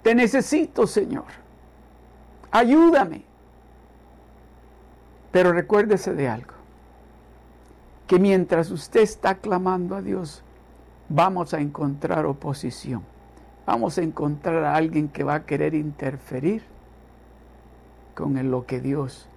te 0.02 0.14
necesito, 0.14 0.86
Señor. 0.86 1.26
Ayúdame. 2.50 3.24
Pero 5.32 5.52
recuérdese 5.52 6.14
de 6.14 6.28
algo, 6.28 6.54
que 8.06 8.18
mientras 8.18 8.70
usted 8.70 9.00
está 9.00 9.34
clamando 9.34 9.94
a 9.96 10.00
Dios, 10.00 10.42
vamos 11.08 11.54
a 11.54 11.60
encontrar 11.60 12.26
oposición. 12.26 13.02
Vamos 13.66 13.98
a 13.98 14.02
encontrar 14.02 14.64
a 14.64 14.76
alguien 14.76 15.08
que 15.08 15.24
va 15.24 15.34
a 15.34 15.46
querer 15.46 15.74
interferir 15.74 16.62
con 18.14 18.50
lo 18.50 18.66
que 18.66 18.80
Dios, 18.80 19.28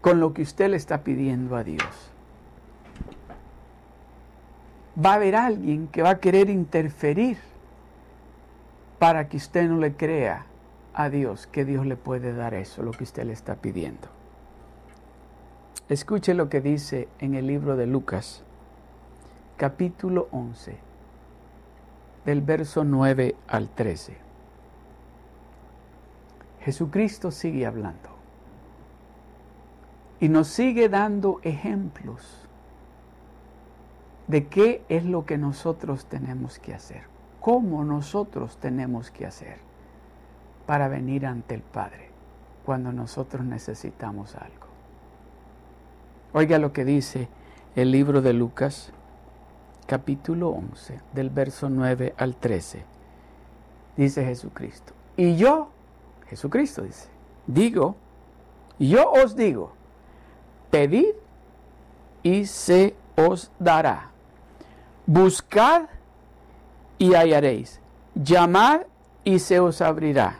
con 0.00 0.20
lo 0.20 0.34
que 0.34 0.42
usted 0.42 0.70
le 0.70 0.76
está 0.76 1.02
pidiendo 1.02 1.56
a 1.56 1.64
Dios. 1.64 2.10
Va 5.02 5.12
a 5.12 5.14
haber 5.14 5.36
alguien 5.36 5.86
que 5.88 6.02
va 6.02 6.10
a 6.10 6.18
querer 6.20 6.50
interferir 6.50 7.38
para 8.98 9.28
que 9.28 9.36
usted 9.36 9.68
no 9.68 9.78
le 9.78 9.94
crea 9.94 10.46
a 10.92 11.08
Dios 11.08 11.46
que 11.46 11.64
Dios 11.64 11.86
le 11.86 11.96
puede 11.96 12.34
dar 12.34 12.54
eso, 12.54 12.82
lo 12.82 12.90
que 12.90 13.04
usted 13.04 13.24
le 13.24 13.32
está 13.32 13.54
pidiendo. 13.54 14.08
Escuche 15.88 16.34
lo 16.34 16.48
que 16.48 16.60
dice 16.60 17.08
en 17.18 17.34
el 17.34 17.46
libro 17.46 17.76
de 17.76 17.86
Lucas, 17.86 18.42
capítulo 19.56 20.28
11, 20.32 20.89
del 22.24 22.42
verso 22.42 22.84
9 22.84 23.34
al 23.48 23.68
13. 23.68 24.16
Jesucristo 26.60 27.30
sigue 27.30 27.66
hablando 27.66 28.10
y 30.20 30.28
nos 30.28 30.48
sigue 30.48 30.88
dando 30.88 31.40
ejemplos 31.42 32.46
de 34.26 34.46
qué 34.46 34.84
es 34.88 35.04
lo 35.04 35.24
que 35.24 35.38
nosotros 35.38 36.06
tenemos 36.06 36.58
que 36.58 36.74
hacer, 36.74 37.02
cómo 37.40 37.84
nosotros 37.84 38.58
tenemos 38.58 39.10
que 39.10 39.26
hacer 39.26 39.58
para 40.66 40.88
venir 40.88 41.26
ante 41.26 41.54
el 41.54 41.62
Padre 41.62 42.10
cuando 42.64 42.92
nosotros 42.92 43.44
necesitamos 43.44 44.36
algo. 44.36 44.68
Oiga 46.32 46.58
lo 46.58 46.72
que 46.72 46.84
dice 46.84 47.28
el 47.74 47.90
libro 47.90 48.22
de 48.22 48.34
Lucas, 48.34 48.92
capítulo 49.90 50.50
11, 50.50 51.00
del 51.12 51.30
verso 51.30 51.68
9 51.68 52.14
al 52.16 52.36
13. 52.36 52.84
Dice 53.96 54.24
Jesucristo. 54.24 54.92
Y 55.16 55.34
yo, 55.34 55.70
Jesucristo 56.28 56.82
dice, 56.82 57.08
digo, 57.48 57.96
yo 58.78 59.10
os 59.10 59.34
digo, 59.34 59.72
pedid 60.70 61.10
y 62.22 62.46
se 62.46 62.94
os 63.16 63.50
dará. 63.58 64.12
Buscad 65.06 65.86
y 66.96 67.14
hallaréis. 67.14 67.80
Llamad 68.14 68.82
y 69.24 69.40
se 69.40 69.58
os 69.58 69.80
abrirá, 69.82 70.38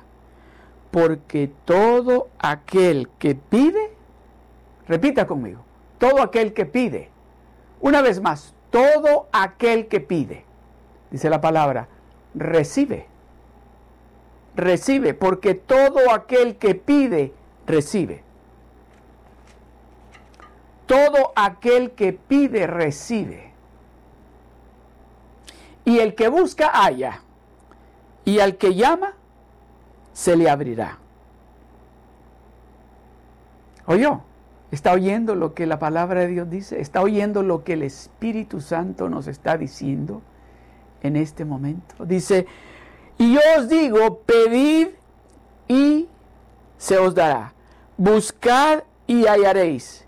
porque 0.93 1.51
todo 1.65 2.29
aquel 2.39 3.09
que 3.19 3.35
pide, 3.35 3.97
repita 4.87 5.27
conmigo, 5.27 5.63
todo 5.99 6.23
aquel 6.23 6.53
que 6.53 6.67
pide, 6.67 7.11
una 7.81 8.01
vez 8.01 8.21
más, 8.21 8.55
todo 8.71 9.29
aquel 9.33 9.89
que 9.89 10.01
pide, 10.01 10.45
dice 11.11 11.29
la 11.29 11.41
palabra, 11.41 11.89
recibe, 12.35 13.07
recibe, 14.55 15.15
porque 15.15 15.55
todo 15.55 16.13
aquel 16.13 16.57
que 16.57 16.75
pide, 16.75 17.35
recibe. 17.67 18.23
Todo 20.87 21.33
aquel 21.37 21.93
que 21.93 22.13
pide, 22.13 22.67
recibe. 22.67 23.53
Y 25.85 25.99
el 25.99 26.15
que 26.15 26.29
busca, 26.29 26.67
halla. 26.67 27.23
Y 28.25 28.41
al 28.41 28.57
que 28.57 28.75
llama, 28.75 29.15
se 30.13 30.37
le 30.37 30.51
abrirá. 30.51 30.99
¿Oyó? 33.87 34.21
¿Está 34.71 34.93
oyendo 34.93 35.35
lo 35.35 35.55
que 35.55 35.67
la 35.67 35.79
palabra 35.79 36.21
de 36.21 36.29
Dios 36.29 36.49
dice? 36.49 36.81
¿Está 36.81 37.03
oyendo 37.03 37.43
lo 37.43 37.65
que 37.65 37.73
el 37.73 37.83
Espíritu 37.83 38.61
Santo 38.61 39.09
nos 39.09 39.27
está 39.27 39.57
diciendo 39.57 40.23
en 41.03 41.17
este 41.17 41.45
momento? 41.45 42.07
Dice, 42.07 42.47
y 43.19 43.35
yo 43.35 43.41
os 43.59 43.69
digo, 43.69 44.21
pedid 44.21 44.89
y 45.67 46.09
se 46.79 46.99
os 46.99 47.15
dará. 47.15 47.53
Buscad 47.97 48.85
y 49.07 49.27
hallaréis. 49.27 50.07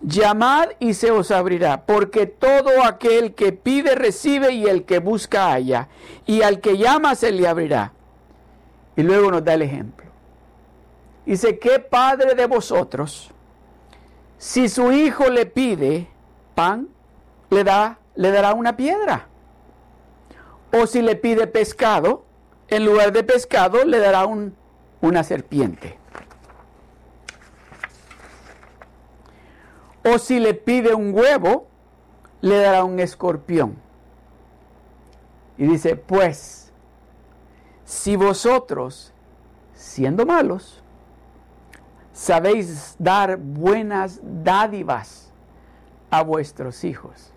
Llamad 0.00 0.68
y 0.78 0.94
se 0.94 1.10
os 1.10 1.30
abrirá, 1.30 1.84
porque 1.84 2.26
todo 2.26 2.84
aquel 2.84 3.34
que 3.34 3.52
pide 3.52 3.94
recibe 3.94 4.52
y 4.52 4.66
el 4.66 4.84
que 4.84 5.00
busca 5.00 5.50
halla, 5.50 5.88
y 6.26 6.42
al 6.42 6.60
que 6.60 6.76
llama 6.78 7.14
se 7.14 7.32
le 7.32 7.48
abrirá. 7.48 7.92
Y 8.96 9.02
luego 9.02 9.30
nos 9.30 9.42
da 9.42 9.54
el 9.54 9.62
ejemplo. 9.62 10.06
Dice, 11.26 11.58
¿qué 11.58 11.80
padre 11.80 12.34
de 12.34 12.46
vosotros, 12.46 13.33
si 14.38 14.68
su 14.68 14.92
hijo 14.92 15.28
le 15.30 15.46
pide 15.46 16.08
pan, 16.54 16.88
le, 17.50 17.64
da, 17.64 17.98
le 18.14 18.30
dará 18.30 18.54
una 18.54 18.76
piedra? 18.76 19.28
O 20.72 20.86
si 20.86 21.02
le 21.02 21.16
pide 21.16 21.46
pescado, 21.46 22.24
en 22.68 22.84
lugar 22.84 23.12
de 23.12 23.22
pescado 23.22 23.84
le 23.84 23.98
dará 23.98 24.26
un, 24.26 24.56
una 25.00 25.22
serpiente. 25.24 25.98
O 30.04 30.18
si 30.18 30.38
le 30.38 30.54
pide 30.54 30.94
un 30.94 31.14
huevo, 31.14 31.68
le 32.42 32.58
dará 32.58 32.84
un 32.84 33.00
escorpión. 33.00 33.76
Y 35.56 35.66
dice, 35.66 35.96
pues, 35.96 36.72
si 37.84 38.16
vosotros, 38.16 39.14
siendo 39.74 40.26
malos, 40.26 40.83
sabéis 42.14 42.96
dar 42.98 43.36
buenas 43.36 44.22
dádivas 44.22 45.30
a 46.08 46.22
vuestros 46.22 46.82
hijos. 46.84 47.34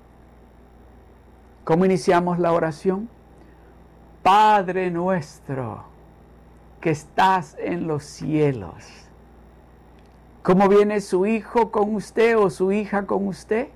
¿Cómo 1.66 1.84
iniciamos 1.84 2.40
la 2.40 2.54
oración? 2.54 3.10
Padre 4.24 4.90
nuestro, 4.90 5.84
que 6.80 6.92
estás 6.92 7.58
en 7.60 7.88
los 7.88 8.06
cielos 8.06 9.08
¿Cómo 10.48 10.70
viene 10.70 11.02
su 11.02 11.26
hijo 11.26 11.72
con 11.74 11.94
usted 11.94 12.38
o 12.38 12.50
su 12.50 12.72
hija 12.72 13.06
con 13.06 13.28
usted? 13.28 13.68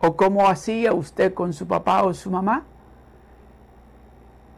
¿O 0.00 0.16
cómo 0.16 0.48
hacía 0.48 0.92
usted 0.92 1.32
con 1.32 1.52
su 1.52 1.68
papá 1.68 2.02
o 2.02 2.12
su 2.14 2.32
mamá? 2.32 2.64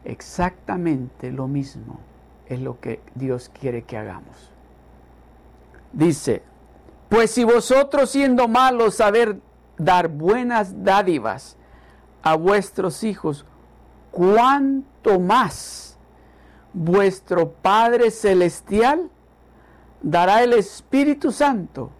Exactamente 0.03 1.31
lo 1.31 1.47
mismo 1.47 1.99
es 2.47 2.59
lo 2.59 2.79
que 2.79 3.01
Dios 3.13 3.49
quiere 3.49 3.83
que 3.83 3.97
hagamos. 3.97 4.51
Dice, 5.91 6.43
pues 7.09 7.31
si 7.31 7.43
vosotros 7.43 8.11
siendo 8.11 8.47
malos 8.47 8.95
saber 8.95 9.39
dar 9.77 10.07
buenas 10.07 10.83
dádivas 10.83 11.57
a 12.21 12.35
vuestros 12.35 13.03
hijos, 13.03 13.45
cuánto 14.11 15.19
más 15.19 15.97
vuestro 16.73 17.51
Padre 17.51 18.11
Celestial 18.11 19.09
dará 20.01 20.43
el 20.43 20.53
Espíritu 20.53 21.31
Santo 21.31 21.91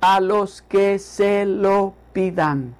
a 0.00 0.20
los 0.20 0.62
que 0.62 0.98
se 0.98 1.46
lo 1.46 1.94
pidan. 2.12 2.74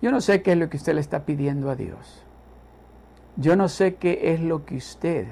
Yo 0.00 0.12
no 0.12 0.20
sé 0.20 0.42
qué 0.42 0.52
es 0.52 0.58
lo 0.58 0.70
que 0.70 0.76
usted 0.76 0.94
le 0.94 1.00
está 1.00 1.24
pidiendo 1.24 1.70
a 1.70 1.74
Dios. 1.74 2.22
Yo 3.36 3.56
no 3.56 3.68
sé 3.68 3.96
qué 3.96 4.32
es 4.32 4.40
lo 4.40 4.64
que 4.64 4.76
usted 4.76 5.26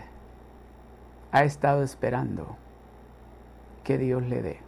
ha 1.35 1.43
estado 1.43 1.83
esperando 1.83 2.57
que 3.83 3.99
Dios 3.99 4.23
le 4.23 4.41
dé. 4.41 4.61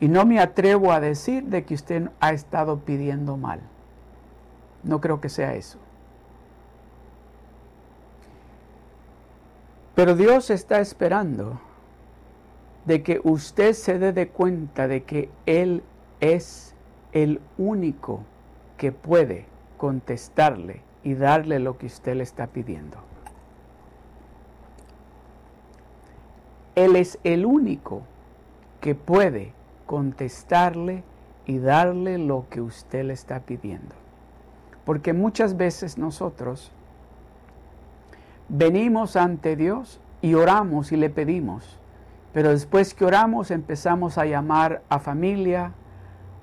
Y 0.00 0.08
no 0.08 0.26
me 0.26 0.40
atrevo 0.40 0.90
a 0.90 0.98
decir 0.98 1.44
de 1.44 1.64
que 1.64 1.74
usted 1.74 2.10
ha 2.18 2.32
estado 2.32 2.80
pidiendo 2.80 3.36
mal. 3.36 3.60
No 4.82 5.00
creo 5.00 5.20
que 5.20 5.28
sea 5.28 5.54
eso. 5.54 5.78
Pero 9.94 10.16
Dios 10.16 10.50
está 10.50 10.80
esperando 10.80 11.60
de 12.84 13.04
que 13.04 13.20
usted 13.22 13.74
se 13.74 14.00
dé 14.00 14.12
de 14.12 14.30
cuenta 14.30 14.88
de 14.88 15.04
que 15.04 15.30
Él 15.46 15.84
es 16.18 16.74
el 17.12 17.40
único 17.58 18.24
que 18.76 18.90
puede 18.90 19.46
contestarle 19.76 20.82
y 21.04 21.14
darle 21.14 21.60
lo 21.60 21.78
que 21.78 21.86
usted 21.86 22.16
le 22.16 22.24
está 22.24 22.48
pidiendo. 22.48 23.13
Él 26.74 26.96
es 26.96 27.18
el 27.24 27.46
único 27.46 28.02
que 28.80 28.94
puede 28.94 29.52
contestarle 29.86 31.04
y 31.46 31.58
darle 31.58 32.18
lo 32.18 32.46
que 32.50 32.60
usted 32.60 33.04
le 33.04 33.12
está 33.12 33.40
pidiendo. 33.40 33.94
Porque 34.84 35.12
muchas 35.12 35.56
veces 35.56 35.98
nosotros 35.98 36.72
venimos 38.48 39.16
ante 39.16 39.56
Dios 39.56 40.00
y 40.20 40.34
oramos 40.34 40.92
y 40.92 40.96
le 40.96 41.10
pedimos. 41.10 41.78
Pero 42.32 42.50
después 42.50 42.94
que 42.94 43.04
oramos 43.04 43.50
empezamos 43.50 44.18
a 44.18 44.26
llamar 44.26 44.82
a 44.88 44.98
familia, 44.98 45.72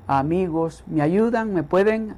a 0.07 0.19
amigos, 0.19 0.83
¿me 0.87 1.01
ayudan? 1.01 1.53
¿Me 1.53 1.63
pueden? 1.63 2.15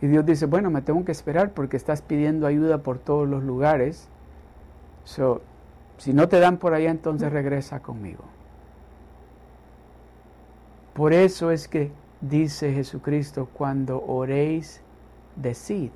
Y 0.00 0.08
Dios 0.08 0.26
dice, 0.26 0.46
bueno, 0.46 0.68
me 0.70 0.82
tengo 0.82 1.04
que 1.04 1.12
esperar 1.12 1.52
porque 1.52 1.76
estás 1.76 2.02
pidiendo 2.02 2.46
ayuda 2.46 2.78
por 2.78 2.98
todos 2.98 3.28
los 3.28 3.44
lugares. 3.44 4.08
Si 6.02 6.12
no 6.12 6.28
te 6.28 6.40
dan 6.40 6.56
por 6.56 6.74
allá, 6.74 6.90
entonces 6.90 7.30
regresa 7.32 7.78
conmigo. 7.78 8.24
Por 10.94 11.12
eso 11.12 11.52
es 11.52 11.68
que 11.68 11.92
dice 12.20 12.72
Jesucristo, 12.72 13.48
cuando 13.52 14.04
oréis, 14.04 14.82
decid, 15.36 15.92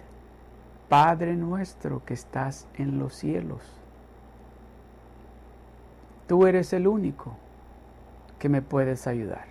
Padre 0.88 1.34
nuestro 1.34 2.04
que 2.04 2.14
estás 2.14 2.68
en 2.76 3.00
los 3.00 3.16
cielos. 3.16 3.64
Tú 6.28 6.46
eres 6.46 6.72
el 6.72 6.86
único 6.86 7.34
que 8.38 8.48
me 8.48 8.62
puedes 8.62 9.08
ayudar. 9.08 9.46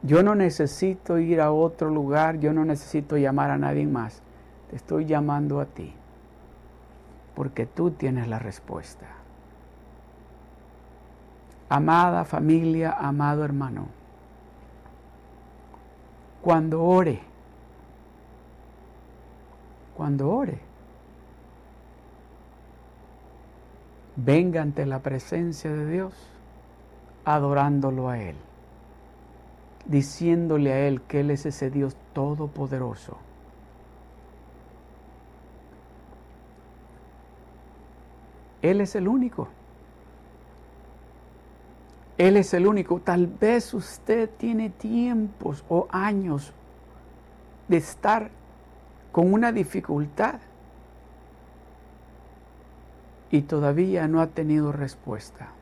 Yo 0.00 0.22
no 0.22 0.34
necesito 0.34 1.18
ir 1.18 1.42
a 1.42 1.52
otro 1.52 1.90
lugar, 1.90 2.38
yo 2.38 2.54
no 2.54 2.64
necesito 2.64 3.18
llamar 3.18 3.50
a 3.50 3.58
nadie 3.58 3.86
más. 3.86 4.22
Te 4.70 4.76
estoy 4.76 5.04
llamando 5.04 5.60
a 5.60 5.66
ti, 5.66 5.92
porque 7.34 7.66
tú 7.66 7.90
tienes 7.90 8.28
la 8.28 8.38
respuesta. 8.38 9.17
Amada 11.68 12.24
familia, 12.24 12.92
amado 12.92 13.44
hermano, 13.44 13.88
cuando 16.40 16.82
ore, 16.82 17.20
cuando 19.94 20.30
ore. 20.30 20.60
Venga 24.16 24.62
ante 24.62 24.86
la 24.86 25.00
presencia 25.00 25.70
de 25.70 25.86
Dios 25.86 26.14
adorándolo 27.24 28.08
a 28.08 28.18
Él, 28.18 28.36
diciéndole 29.84 30.72
a 30.72 30.88
Él 30.88 31.02
que 31.02 31.20
Él 31.20 31.30
es 31.30 31.44
ese 31.44 31.70
Dios 31.70 31.94
todopoderoso. 32.14 33.18
Él 38.62 38.80
es 38.80 38.96
el 38.96 39.06
único. 39.06 39.48
Él 42.18 42.36
es 42.36 42.52
el 42.52 42.66
único. 42.66 43.00
Tal 43.00 43.28
vez 43.28 43.72
usted 43.72 44.28
tiene 44.28 44.70
tiempos 44.70 45.64
o 45.68 45.86
años 45.90 46.52
de 47.68 47.76
estar 47.76 48.30
con 49.12 49.32
una 49.32 49.52
dificultad 49.52 50.40
y 53.30 53.42
todavía 53.42 54.08
no 54.08 54.20
ha 54.20 54.26
tenido 54.28 54.72
respuesta. 54.72 55.52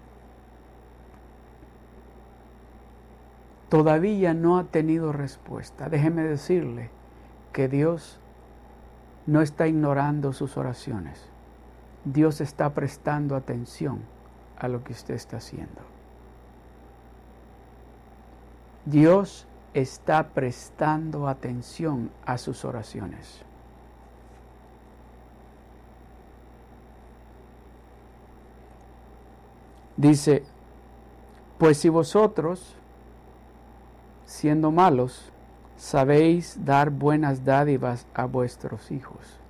Todavía 3.68 4.32
no 4.32 4.58
ha 4.58 4.64
tenido 4.64 5.12
respuesta. 5.12 5.88
Déjeme 5.88 6.22
decirle 6.22 6.90
que 7.52 7.68
Dios 7.68 8.20
no 9.26 9.42
está 9.42 9.66
ignorando 9.66 10.32
sus 10.32 10.56
oraciones. 10.56 11.28
Dios 12.04 12.40
está 12.40 12.72
prestando 12.72 13.34
atención 13.34 14.00
a 14.56 14.68
lo 14.68 14.84
que 14.84 14.92
usted 14.92 15.14
está 15.14 15.38
haciendo. 15.38 15.95
Dios 18.86 19.46
está 19.74 20.28
prestando 20.28 21.28
atención 21.28 22.10
a 22.24 22.38
sus 22.38 22.64
oraciones. 22.64 23.42
Dice, 29.96 30.44
pues 31.58 31.78
si 31.78 31.88
vosotros, 31.88 32.76
siendo 34.24 34.70
malos, 34.70 35.32
sabéis 35.76 36.64
dar 36.64 36.90
buenas 36.90 37.44
dádivas 37.44 38.06
a 38.14 38.26
vuestros 38.26 38.90
hijos. 38.92 39.40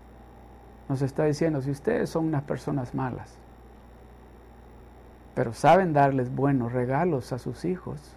Nos 0.89 1.03
está 1.03 1.25
diciendo, 1.25 1.61
si 1.61 1.71
ustedes 1.71 2.09
son 2.09 2.27
unas 2.27 2.45
personas 2.45 2.95
malas, 2.95 3.37
pero 5.35 5.53
saben 5.53 5.93
darles 5.93 6.35
buenos 6.35 6.73
regalos 6.73 7.33
a 7.33 7.39
sus 7.39 7.65
hijos, 7.65 8.17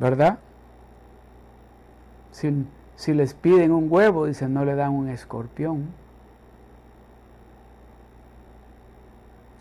¿verdad? 0.00 0.38
Si, 2.32 3.12
les 3.12 3.34
piden 3.34 3.70
un 3.70 3.92
huevo, 3.92 4.24
dicen, 4.24 4.54
no 4.54 4.64
le 4.64 4.74
dan 4.74 4.92
un 4.92 5.08
escorpión. 5.08 5.88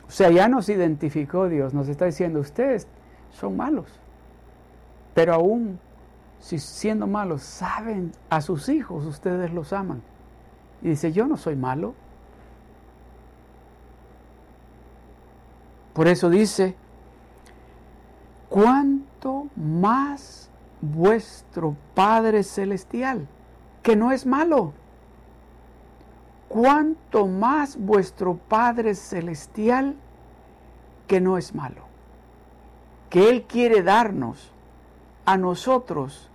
O 0.08 0.12
sea, 0.12 0.32
ya 0.32 0.48
nos 0.48 0.70
identificó 0.70 1.50
Dios, 1.50 1.74
nos 1.74 1.90
está 1.90 2.06
diciendo, 2.06 2.40
ustedes 2.40 2.88
son 3.32 3.58
malos, 3.58 3.88
pero 5.14 5.34
aún 5.34 5.78
si 6.40 6.58
siendo 6.58 7.06
malos 7.06 7.44
saben 7.44 8.14
a 8.30 8.40
sus 8.40 8.70
hijos, 8.70 9.06
ustedes 9.06 9.54
los 9.54 9.74
aman. 9.74 10.02
Y 10.82 10.88
dice, 10.90 11.12
yo 11.12 11.28
no 11.28 11.36
soy 11.36 11.58
malo. 11.58 11.94
Por 15.94 16.08
eso 16.08 16.30
dice, 16.30 16.76
más 19.56 20.50
vuestro 20.82 21.76
Padre 21.94 22.44
Celestial, 22.44 23.28
que 23.84 23.96
no 23.96 24.12
es 24.12 24.26
malo, 24.26 24.74
cuánto 26.48 27.28
más 27.28 27.78
vuestro 27.78 28.36
Padre 28.36 28.96
Celestial, 28.96 29.96
que 31.08 31.22
no 31.22 31.38
es 31.38 31.54
malo, 31.56 31.84
que 33.10 33.30
Él 33.30 33.44
quiere 33.44 33.84
darnos 33.84 34.52
a 35.26 35.38
nosotros 35.38 36.30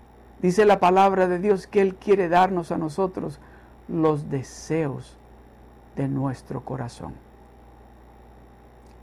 Dice 0.44 0.66
la 0.66 0.78
palabra 0.78 1.26
de 1.26 1.38
Dios 1.38 1.66
que 1.66 1.80
Él 1.80 1.94
quiere 1.94 2.28
darnos 2.28 2.70
a 2.70 2.76
nosotros 2.76 3.40
los 3.88 4.28
deseos 4.28 5.16
de 5.96 6.06
nuestro 6.06 6.62
corazón. 6.66 7.14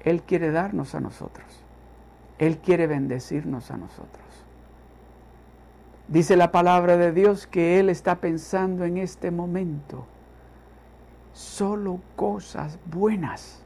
Él 0.02 0.22
quiere 0.22 0.52
darnos 0.52 0.94
a 0.94 1.00
nosotros. 1.00 1.61
Él 2.42 2.58
quiere 2.58 2.88
bendecirnos 2.88 3.70
a 3.70 3.78
nosotros. 3.78 4.26
Dice 6.08 6.36
la 6.36 6.52
palabra 6.52 6.98
de 6.98 7.12
Dios 7.12 7.46
que 7.46 7.80
Él 7.80 7.88
está 7.88 8.16
pensando 8.16 8.84
en 8.84 8.98
este 8.98 9.30
momento 9.30 10.08
solo 11.34 12.02
cosas 12.16 12.80
buenas 12.86 13.62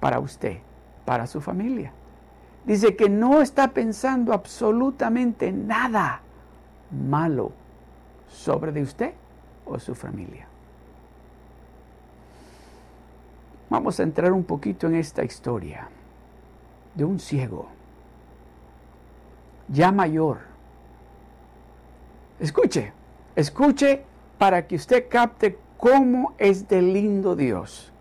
para 0.00 0.20
usted, 0.20 0.60
para 1.04 1.26
su 1.26 1.42
familia. 1.42 1.92
Dice 2.64 2.96
que 2.96 3.10
no 3.10 3.42
está 3.42 3.74
pensando 3.74 4.32
absolutamente 4.32 5.52
nada 5.52 6.22
malo 6.90 7.52
sobre 8.26 8.72
de 8.72 8.80
usted 8.80 9.12
o 9.66 9.78
su 9.78 9.94
familia. 9.94 10.46
Vamos 13.68 14.00
a 14.00 14.02
entrar 14.02 14.32
un 14.32 14.44
poquito 14.44 14.86
en 14.86 14.94
esta 14.94 15.22
historia 15.22 15.90
de 16.98 17.04
un 17.04 17.20
ciego, 17.20 17.68
ya 19.68 19.92
mayor. 19.92 20.38
Escuche, 22.40 22.92
escuche 23.36 24.02
para 24.36 24.66
que 24.66 24.74
usted 24.74 25.08
capte 25.08 25.56
cómo 25.76 26.34
es 26.38 26.66
de 26.66 26.82
lindo 26.82 27.36
Dios. 27.36 27.92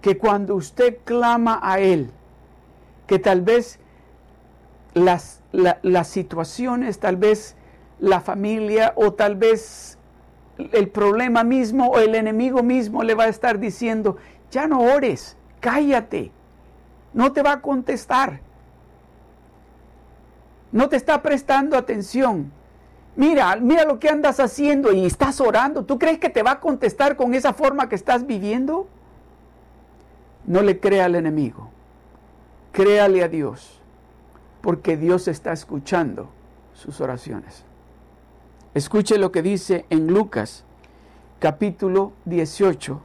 Que 0.00 0.16
cuando 0.16 0.54
usted 0.54 0.98
clama 1.04 1.58
a 1.62 1.80
Él, 1.80 2.12
que 3.08 3.18
tal 3.18 3.42
vez 3.42 3.80
las, 4.94 5.42
las 5.50 6.06
situaciones, 6.06 7.00
tal 7.00 7.16
vez 7.16 7.56
la 7.98 8.20
familia 8.20 8.92
o 8.94 9.14
tal 9.14 9.34
vez 9.34 9.98
el 10.58 10.88
problema 10.90 11.42
mismo 11.42 11.88
o 11.88 11.98
el 11.98 12.14
enemigo 12.14 12.62
mismo 12.62 13.02
le 13.02 13.16
va 13.16 13.24
a 13.24 13.28
estar 13.28 13.58
diciendo, 13.58 14.16
ya 14.52 14.68
no 14.68 14.80
ores, 14.80 15.36
cállate, 15.58 16.30
no 17.12 17.32
te 17.32 17.42
va 17.42 17.52
a 17.52 17.60
contestar, 17.60 18.40
no 20.72 20.88
te 20.88 20.96
está 20.96 21.20
prestando 21.22 21.76
atención. 21.76 22.52
Mira, 23.16 23.56
mira 23.56 23.84
lo 23.84 23.98
que 23.98 24.08
andas 24.08 24.38
haciendo 24.38 24.92
y 24.92 25.04
estás 25.04 25.40
orando. 25.40 25.84
¿Tú 25.84 25.98
crees 25.98 26.18
que 26.18 26.30
te 26.30 26.42
va 26.42 26.52
a 26.52 26.60
contestar 26.60 27.16
con 27.16 27.34
esa 27.34 27.52
forma 27.52 27.88
que 27.88 27.96
estás 27.96 28.26
viviendo? 28.26 28.86
No 30.46 30.62
le 30.62 30.78
crea 30.78 31.06
al 31.06 31.16
enemigo. 31.16 31.70
Créale 32.72 33.24
a 33.24 33.28
Dios, 33.28 33.80
porque 34.60 34.96
Dios 34.96 35.26
está 35.26 35.52
escuchando 35.52 36.30
sus 36.72 37.00
oraciones. 37.00 37.64
Escuche 38.74 39.18
lo 39.18 39.32
que 39.32 39.42
dice 39.42 39.84
en 39.90 40.06
Lucas 40.06 40.64
capítulo 41.40 42.12
18 42.26 43.00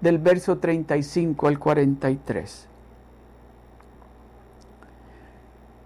del 0.00 0.18
verso 0.18 0.58
35 0.58 1.46
al 1.46 1.58
43. 1.60 2.68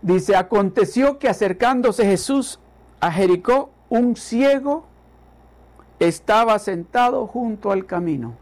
Dice, 0.03 0.35
aconteció 0.35 1.19
que 1.19 1.29
acercándose 1.29 2.05
Jesús 2.05 2.59
a 3.01 3.13
Jericó, 3.13 3.71
un 3.89 4.17
ciego 4.17 4.85
estaba 5.99 6.59
sentado 6.59 7.27
junto 7.27 7.71
al 7.71 7.85
camino. 7.85 8.35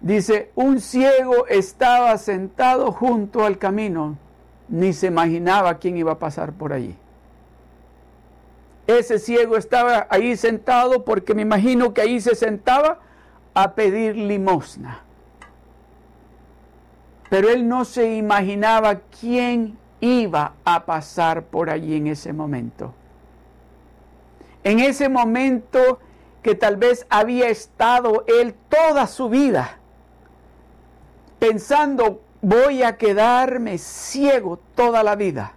Dice, 0.00 0.50
un 0.54 0.80
ciego 0.80 1.46
estaba 1.46 2.16
sentado 2.16 2.90
junto 2.90 3.44
al 3.44 3.58
camino, 3.58 4.16
ni 4.68 4.94
se 4.94 5.08
imaginaba 5.08 5.78
quién 5.78 5.98
iba 5.98 6.12
a 6.12 6.18
pasar 6.18 6.52
por 6.54 6.72
allí. 6.72 6.96
Ese 8.86 9.18
ciego 9.18 9.58
estaba 9.58 10.06
ahí 10.08 10.36
sentado 10.36 11.04
porque 11.04 11.34
me 11.34 11.42
imagino 11.42 11.92
que 11.92 12.00
ahí 12.00 12.20
se 12.20 12.34
sentaba 12.34 13.00
a 13.52 13.74
pedir 13.74 14.16
limosna. 14.16 15.04
Pero 17.30 17.48
él 17.48 17.66
no 17.66 17.86
se 17.86 18.14
imaginaba 18.14 19.00
quién 19.20 19.78
iba 20.00 20.52
a 20.64 20.84
pasar 20.84 21.44
por 21.44 21.70
allí 21.70 21.96
en 21.96 22.08
ese 22.08 22.34
momento. 22.34 22.92
En 24.62 24.80
ese 24.80 25.08
momento 25.08 26.00
que 26.42 26.54
tal 26.54 26.76
vez 26.76 27.06
había 27.08 27.48
estado 27.48 28.24
él 28.26 28.54
toda 28.68 29.06
su 29.06 29.30
vida 29.30 29.80
pensando 31.40 32.20
voy 32.42 32.84
a 32.84 32.96
quedarme 32.96 33.78
ciego 33.78 34.60
toda 34.76 35.02
la 35.02 35.16
vida. 35.16 35.54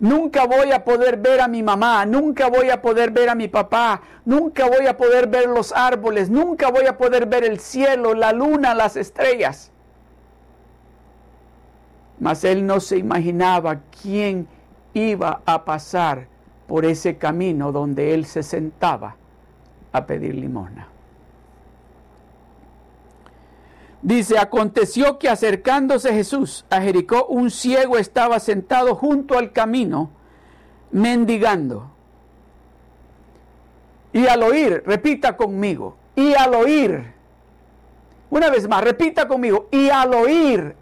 Nunca 0.00 0.46
voy 0.46 0.72
a 0.72 0.82
poder 0.82 1.18
ver 1.18 1.42
a 1.42 1.48
mi 1.48 1.62
mamá, 1.62 2.06
nunca 2.06 2.48
voy 2.48 2.70
a 2.70 2.80
poder 2.80 3.10
ver 3.10 3.28
a 3.28 3.34
mi 3.34 3.48
papá, 3.48 4.00
nunca 4.24 4.66
voy 4.66 4.86
a 4.86 4.96
poder 4.96 5.28
ver 5.28 5.46
los 5.46 5.72
árboles, 5.72 6.30
nunca 6.30 6.70
voy 6.70 6.86
a 6.86 6.96
poder 6.96 7.26
ver 7.26 7.44
el 7.44 7.60
cielo, 7.60 8.14
la 8.14 8.32
luna, 8.32 8.74
las 8.74 8.96
estrellas. 8.96 9.70
Mas 12.18 12.44
él 12.44 12.66
no 12.66 12.80
se 12.80 12.96
imaginaba 12.96 13.80
quién 14.02 14.48
iba 14.94 15.42
a 15.44 15.66
pasar 15.66 16.28
por 16.66 16.86
ese 16.86 17.18
camino 17.18 17.70
donde 17.70 18.14
él 18.14 18.24
se 18.24 18.42
sentaba 18.42 19.16
a 19.92 20.06
pedir 20.06 20.34
limosna. 20.34 20.88
Dice, 24.02 24.38
aconteció 24.38 25.18
que 25.18 25.28
acercándose 25.28 26.12
Jesús 26.14 26.64
a 26.70 26.80
Jericó, 26.80 27.26
un 27.26 27.50
ciego 27.50 27.98
estaba 27.98 28.40
sentado 28.40 28.94
junto 28.94 29.36
al 29.36 29.52
camino, 29.52 30.10
mendigando. 30.90 31.90
Y 34.12 34.26
al 34.26 34.42
oír, 34.42 34.82
repita 34.86 35.36
conmigo, 35.36 35.96
y 36.16 36.34
al 36.34 36.54
oír, 36.54 37.12
una 38.30 38.48
vez 38.48 38.66
más, 38.68 38.82
repita 38.82 39.28
conmigo, 39.28 39.68
y 39.70 39.90
al 39.90 40.14
oír, 40.14 40.74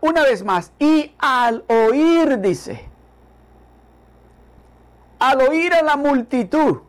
una 0.00 0.22
vez 0.24 0.44
más, 0.44 0.72
y 0.80 1.12
al 1.18 1.64
oír, 1.68 2.40
dice, 2.40 2.88
al 5.20 5.40
oír 5.40 5.72
a 5.72 5.82
la 5.82 5.96
multitud 5.96 6.80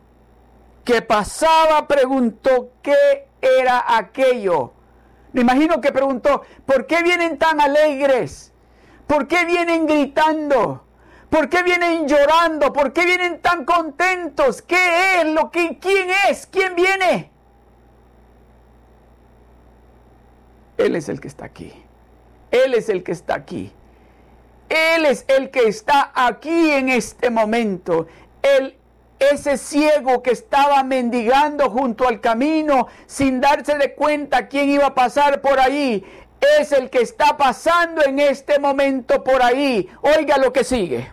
que 0.84 1.00
pasaba, 1.02 1.86
preguntó, 1.86 2.72
¿qué 2.82 3.28
era 3.40 3.96
aquello? 3.96 4.73
Me 5.34 5.40
imagino 5.40 5.80
que 5.80 5.90
preguntó, 5.90 6.42
¿por 6.64 6.86
qué 6.86 7.02
vienen 7.02 7.38
tan 7.38 7.60
alegres? 7.60 8.52
¿Por 9.08 9.26
qué 9.26 9.44
vienen 9.44 9.84
gritando? 9.84 10.84
¿Por 11.28 11.48
qué 11.48 11.64
vienen 11.64 12.06
llorando? 12.06 12.72
¿Por 12.72 12.92
qué 12.92 13.04
vienen 13.04 13.42
tan 13.42 13.64
contentos? 13.64 14.62
¿Qué 14.62 15.20
es 15.20 15.26
lo 15.26 15.50
que 15.50 15.76
quién 15.80 16.08
es? 16.30 16.46
¿Quién 16.46 16.76
viene? 16.76 17.32
Él 20.78 20.94
es 20.94 21.08
el 21.08 21.20
que 21.20 21.26
está 21.26 21.46
aquí. 21.46 21.72
Él 22.52 22.72
es 22.74 22.88
el 22.88 23.02
que 23.02 23.10
está 23.10 23.34
aquí. 23.34 23.72
Él 24.68 25.04
es 25.04 25.24
el 25.26 25.50
que 25.50 25.66
está 25.66 26.12
aquí 26.14 26.70
en 26.70 26.90
este 26.90 27.30
momento. 27.30 28.06
Él, 28.40 28.76
ese 29.32 29.56
ciego 29.58 30.22
que 30.22 30.30
estaba 30.30 30.82
mendigando 30.82 31.70
junto 31.70 32.08
al 32.08 32.20
camino 32.20 32.88
sin 33.06 33.40
darse 33.40 33.76
de 33.76 33.94
cuenta 33.94 34.48
quién 34.48 34.70
iba 34.70 34.86
a 34.86 34.94
pasar 34.94 35.40
por 35.40 35.60
ahí, 35.60 36.04
es 36.58 36.72
el 36.72 36.90
que 36.90 37.00
está 37.00 37.36
pasando 37.36 38.02
en 38.04 38.18
este 38.18 38.58
momento 38.58 39.24
por 39.24 39.42
ahí. 39.42 39.88
Oiga 40.02 40.38
lo 40.38 40.52
que 40.52 40.64
sigue. 40.64 41.12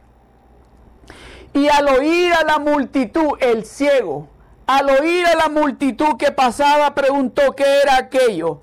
Y 1.54 1.67
al 1.67 1.88
oír 1.88 2.34
a 2.34 2.43
la 2.43 2.60
multitud, 2.60 3.38
el 3.39 3.65
ciego, 3.65 4.30
al 4.67 4.89
oír 4.89 5.26
a 5.26 5.36
la 5.36 5.50
multitud 5.50 6.17
que 6.17 6.32
pasaba, 6.32 6.93
preguntó 6.93 7.56
qué 7.56 7.82
era 7.82 7.97
aquello. 7.97 8.62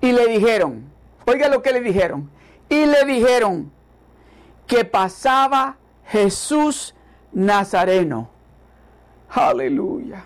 Y 0.00 0.12
le 0.12 0.26
dijeron, 0.26 0.90
oiga 1.26 1.48
lo 1.48 1.62
que 1.62 1.72
le 1.72 1.80
dijeron. 1.80 2.30
Y 2.68 2.86
le 2.86 3.04
dijeron 3.04 3.72
que 4.66 4.84
pasaba 4.84 5.76
Jesús 6.06 6.94
Nazareno. 7.32 8.30
Aleluya. 9.36 10.24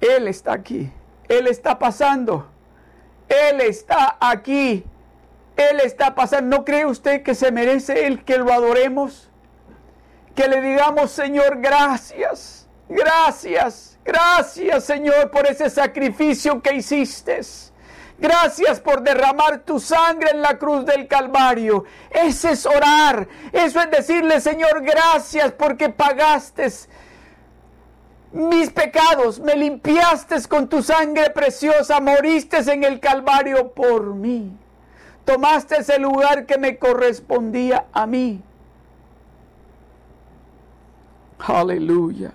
Él 0.00 0.28
está 0.28 0.52
aquí. 0.52 0.92
Él 1.28 1.48
está 1.48 1.76
pasando. 1.76 2.46
Él 3.28 3.60
está 3.60 4.16
aquí. 4.20 4.84
Él 5.56 5.80
está 5.80 6.14
pasando. 6.14 6.58
¿No 6.58 6.64
cree 6.64 6.86
usted 6.86 7.24
que 7.24 7.34
se 7.34 7.50
merece 7.50 8.06
el 8.06 8.24
que 8.24 8.38
lo 8.38 8.52
adoremos? 8.52 9.28
Que 10.36 10.46
le 10.46 10.60
digamos, 10.60 11.10
Señor, 11.10 11.60
gracias. 11.60 12.68
Gracias. 12.88 13.98
Gracias, 14.04 14.84
Señor, 14.84 15.32
por 15.32 15.48
ese 15.48 15.68
sacrificio 15.68 16.62
que 16.62 16.76
hiciste. 16.76 17.40
Gracias 18.20 18.78
por 18.78 19.02
derramar 19.02 19.60
tu 19.60 19.80
sangre 19.80 20.30
en 20.30 20.42
la 20.42 20.58
cruz 20.58 20.86
del 20.86 21.08
Calvario. 21.08 21.84
Ese 22.10 22.52
es 22.52 22.66
orar. 22.66 23.26
Eso 23.50 23.80
es 23.80 23.90
decirle, 23.90 24.40
Señor, 24.40 24.82
gracias 24.82 25.50
porque 25.52 25.88
pagaste 25.88 26.68
mis 28.32 28.70
pecados, 28.70 29.40
me 29.40 29.56
limpiaste 29.56 30.36
con 30.48 30.68
tu 30.68 30.82
sangre 30.82 31.30
preciosa, 31.30 32.00
moriste 32.00 32.58
en 32.72 32.84
el 32.84 33.00
Calvario 33.00 33.72
por 33.72 34.14
mí. 34.14 34.56
Tomaste 35.24 35.78
ese 35.78 35.98
lugar 35.98 36.46
que 36.46 36.58
me 36.58 36.78
correspondía 36.78 37.86
a 37.92 38.06
mí. 38.06 38.42
Aleluya. 41.38 42.32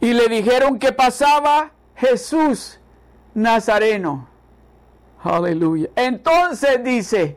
Y 0.00 0.12
le 0.12 0.28
dijeron 0.28 0.78
que 0.78 0.92
pasaba 0.92 1.70
Jesús 1.96 2.78
Nazareno. 3.34 4.28
Aleluya. 5.22 5.88
Entonces 5.96 6.82
dice, 6.84 7.36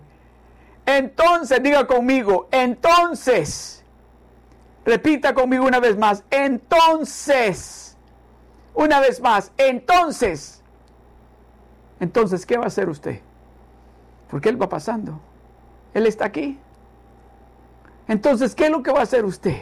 entonces, 0.85 1.61
diga 1.61 1.85
conmigo, 1.85 2.47
entonces, 2.51 3.78
repita 4.89 5.33
conmigo 5.33 5.65
una 5.65 5.79
vez 5.79 5.97
más, 5.97 6.23
entonces, 6.31 7.95
una 8.73 8.99
vez 8.99 9.21
más, 9.21 9.51
entonces, 9.57 10.63
entonces, 11.99 12.45
¿qué 12.45 12.57
va 12.57 12.63
a 12.63 12.67
hacer 12.67 12.89
usted? 12.89 13.19
Porque 14.29 14.49
Él 14.49 14.61
va 14.61 14.69
pasando. 14.69 15.19
Él 15.93 16.05
está 16.05 16.25
aquí. 16.25 16.57
Entonces, 18.07 18.55
¿qué 18.55 18.65
es 18.65 18.71
lo 18.71 18.83
que 18.83 18.91
va 18.91 19.01
a 19.01 19.03
hacer 19.03 19.25
usted? 19.25 19.57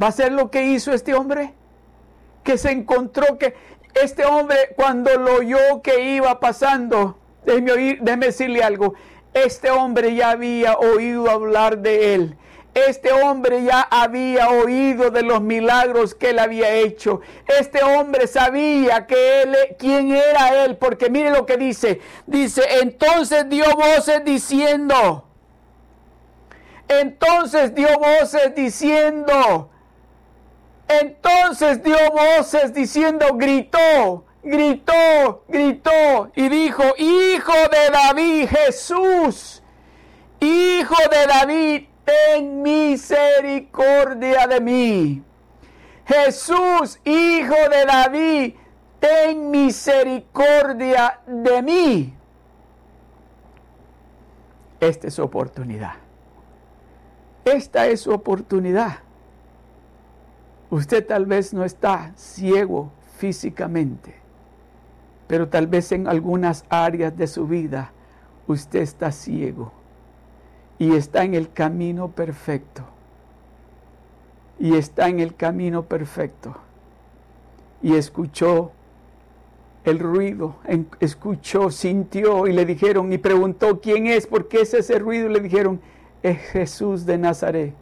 ¿Va 0.00 0.06
a 0.06 0.10
hacer 0.10 0.32
lo 0.32 0.50
que 0.50 0.66
hizo 0.66 0.92
este 0.92 1.14
hombre? 1.14 1.54
Que 2.42 2.58
se 2.58 2.70
encontró 2.70 3.38
que 3.38 3.54
este 4.02 4.24
hombre 4.24 4.74
cuando 4.76 5.16
lo 5.18 5.36
oyó 5.36 5.82
que 5.82 6.14
iba 6.14 6.40
pasando, 6.40 7.18
déjeme, 7.46 8.26
decirle 8.26 8.62
algo, 8.62 8.94
este 9.34 9.70
hombre 9.70 10.14
ya 10.14 10.30
había 10.30 10.74
oído 10.74 11.30
hablar 11.30 11.78
de 11.78 12.14
él. 12.14 12.36
Este 12.86 13.12
hombre 13.12 13.64
ya 13.64 13.80
había 13.80 14.50
oído 14.50 15.10
de 15.10 15.22
los 15.22 15.40
milagros 15.40 16.14
que 16.14 16.30
él 16.30 16.38
había 16.38 16.70
hecho. 16.70 17.20
Este 17.46 17.82
hombre 17.82 18.26
sabía 18.26 19.06
que 19.06 19.42
él, 19.42 19.56
quién 19.78 20.12
era 20.12 20.64
él, 20.64 20.76
porque 20.76 21.10
mire 21.10 21.30
lo 21.30 21.46
que 21.46 21.56
dice. 21.56 22.00
Dice, 22.26 22.62
entonces 22.80 23.48
dio 23.48 23.64
voces 23.74 24.24
diciendo. 24.24 25.28
Entonces 26.88 27.74
dio 27.74 27.88
voces 27.98 28.54
diciendo. 28.54 29.70
Entonces 30.88 31.82
dio 31.82 31.98
voces 32.10 32.72
diciendo, 32.72 33.26
gritó, 33.34 34.24
gritó, 34.42 35.44
gritó 35.46 36.30
y 36.34 36.48
dijo, 36.48 36.82
Hijo 36.96 37.52
de 37.52 37.90
David, 37.92 38.48
Jesús, 38.48 39.62
Hijo 40.40 40.96
de 41.10 41.26
David, 41.26 41.88
ten 42.08 42.62
misericordia 42.62 44.46
de 44.46 44.60
mí. 44.60 45.22
Jesús, 46.06 46.98
Hijo 47.04 47.54
de 47.70 47.84
David, 47.86 48.54
ten 48.98 49.50
misericordia 49.50 51.20
de 51.26 51.62
mí. 51.62 52.14
Esta 54.80 55.08
es 55.08 55.14
su 55.14 55.22
oportunidad. 55.22 55.96
Esta 57.44 57.86
es 57.86 58.00
su 58.00 58.12
oportunidad. 58.12 59.00
Usted 60.70 61.06
tal 61.06 61.26
vez 61.26 61.52
no 61.52 61.64
está 61.64 62.12
ciego 62.16 62.90
físicamente, 63.18 64.14
pero 65.26 65.48
tal 65.48 65.66
vez 65.66 65.92
en 65.92 66.06
algunas 66.06 66.64
áreas 66.70 67.14
de 67.16 67.26
su 67.26 67.46
vida 67.46 67.92
usted 68.46 68.80
está 68.80 69.12
ciego 69.12 69.77
y 70.78 70.94
está 70.94 71.24
en 71.24 71.34
el 71.34 71.52
camino 71.52 72.08
perfecto. 72.08 72.82
Y 74.58 74.74
está 74.74 75.08
en 75.08 75.20
el 75.20 75.34
camino 75.34 75.84
perfecto. 75.84 76.56
Y 77.82 77.94
escuchó 77.94 78.72
el 79.84 79.98
ruido, 79.98 80.56
escuchó, 81.00 81.70
sintió 81.70 82.46
y 82.46 82.52
le 82.52 82.64
dijeron 82.64 83.12
y 83.12 83.18
preguntó 83.18 83.80
quién 83.80 84.06
es, 84.06 84.26
por 84.26 84.48
qué 84.48 84.62
es 84.62 84.74
ese 84.74 84.98
ruido 84.98 85.30
y 85.30 85.32
le 85.32 85.40
dijeron, 85.40 85.80
es 86.22 86.38
Jesús 86.38 87.06
de 87.06 87.18
Nazaret. 87.18 87.74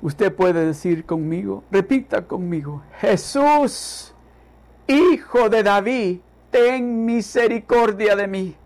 Usted 0.00 0.34
puede 0.34 0.66
decir 0.66 1.04
conmigo, 1.04 1.62
repita 1.70 2.26
conmigo, 2.26 2.82
Jesús, 3.00 4.14
Hijo 4.88 5.48
de 5.48 5.62
David, 5.62 6.18
ten 6.50 7.04
misericordia 7.04 8.16
de 8.16 8.26
mí. 8.26 8.56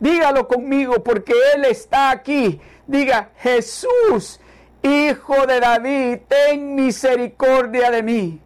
Dígalo 0.00 0.46
conmigo 0.46 1.02
porque 1.02 1.32
Él 1.54 1.64
está 1.64 2.10
aquí. 2.10 2.60
Diga, 2.86 3.30
Jesús, 3.38 4.40
Hijo 4.82 5.46
de 5.46 5.60
David, 5.60 6.18
ten 6.28 6.74
misericordia 6.74 7.90
de 7.90 8.02
mí. 8.02 8.40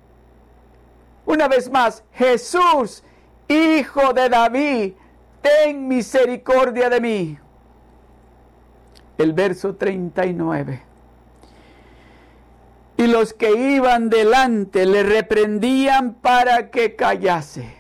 Una 1.27 1.47
vez 1.47 1.71
más, 1.71 2.03
Jesús, 2.13 3.05
Hijo 3.49 4.13
de 4.15 4.29
David, 4.29 4.95
ten 5.43 5.89
misericordia 5.89 6.89
de 6.89 7.01
mí. 7.01 7.39
El 9.19 9.35
verso 9.35 9.75
39. 9.75 10.83
Y 12.97 13.07
los 13.07 13.35
que 13.35 13.51
iban 13.75 14.09
delante 14.09 14.87
le 14.87 15.03
reprendían 15.03 16.15
para 16.15 16.71
que 16.71 16.97
callase. 16.97 17.75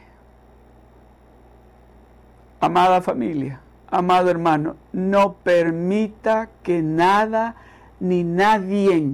Amada 2.61 3.01
familia, 3.01 3.61
amado 3.93 4.31
hermano, 4.31 4.77
no 4.93 5.35
permita 5.45 6.49
que 6.63 6.83
nada 6.83 7.57
ni 8.01 8.25
nadie, 8.25 9.11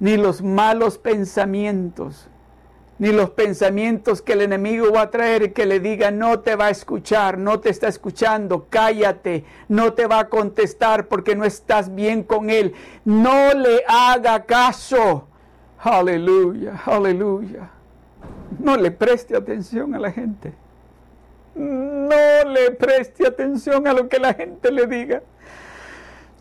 ni 0.00 0.16
los 0.16 0.42
malos 0.42 0.98
pensamientos, 0.98 2.28
ni 2.98 3.12
los 3.12 3.30
pensamientos 3.30 4.20
que 4.22 4.32
el 4.32 4.42
enemigo 4.42 4.92
va 4.92 5.02
a 5.02 5.10
traer 5.10 5.52
que 5.52 5.66
le 5.66 5.78
diga 5.78 6.10
no 6.10 6.40
te 6.40 6.56
va 6.56 6.66
a 6.66 6.70
escuchar, 6.70 7.38
no 7.38 7.60
te 7.60 7.70
está 7.70 7.86
escuchando, 7.86 8.66
cállate, 8.68 9.44
no 9.68 9.92
te 9.92 10.08
va 10.08 10.18
a 10.18 10.28
contestar 10.28 11.06
porque 11.06 11.36
no 11.36 11.44
estás 11.44 11.94
bien 11.94 12.24
con 12.24 12.50
él. 12.50 12.74
No 13.04 13.54
le 13.54 13.84
haga 13.86 14.44
caso. 14.44 15.28
Aleluya, 15.78 16.82
aleluya. 16.84 17.70
No 18.58 18.76
le 18.76 18.90
preste 18.90 19.36
atención 19.36 19.94
a 19.94 20.00
la 20.00 20.10
gente. 20.10 20.52
Le 22.48 22.72
preste 22.72 23.26
atención 23.26 23.86
a 23.86 23.92
lo 23.92 24.08
que 24.08 24.18
la 24.18 24.34
gente 24.34 24.72
le 24.72 24.86
diga. 24.86 25.22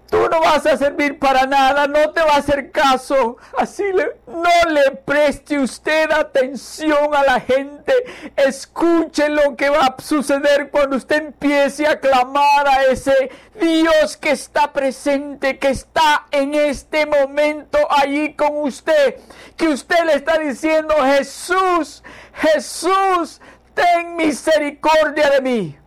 Tú 0.10 0.30
no 0.30 0.40
vas 0.40 0.66
a 0.66 0.78
servir 0.78 1.20
para 1.20 1.46
nada, 1.46 1.86
no 1.88 2.12
te 2.12 2.22
va 2.22 2.36
a 2.36 2.38
hacer 2.38 2.72
caso. 2.72 3.38
Así 3.58 3.84
le, 3.92 4.16
no 4.26 4.72
le 4.72 4.92
preste 4.92 5.60
usted 5.60 6.10
atención 6.12 7.14
a 7.14 7.24
la 7.24 7.42
gente. 7.42 7.94
Escuche 8.38 9.28
lo 9.28 9.58
que 9.58 9.70
va 9.70 9.86
a 9.86 10.02
suceder 10.02 10.70
cuando 10.72 10.96
usted 10.96 11.18
empiece 11.18 11.86
a 11.88 12.00
clamar 12.00 12.68
a 12.68 12.84
ese 12.86 13.32
Dios 13.60 14.16
que 14.16 14.32
está 14.32 14.72
presente, 14.72 15.60
que 15.60 15.70
está 15.70 16.26
en 16.32 16.56
este 16.56 17.06
momento 17.06 17.78
allí 17.90 18.34
con 18.34 18.62
usted. 18.62 19.16
Que 19.58 19.68
usted 19.68 20.06
le 20.06 20.14
está 20.14 20.38
diciendo, 20.38 20.96
Jesús, 21.04 22.02
Jesús, 22.34 23.42
ten 23.74 24.16
misericordia 24.16 25.32
de 25.32 25.42
mí. 25.42 25.78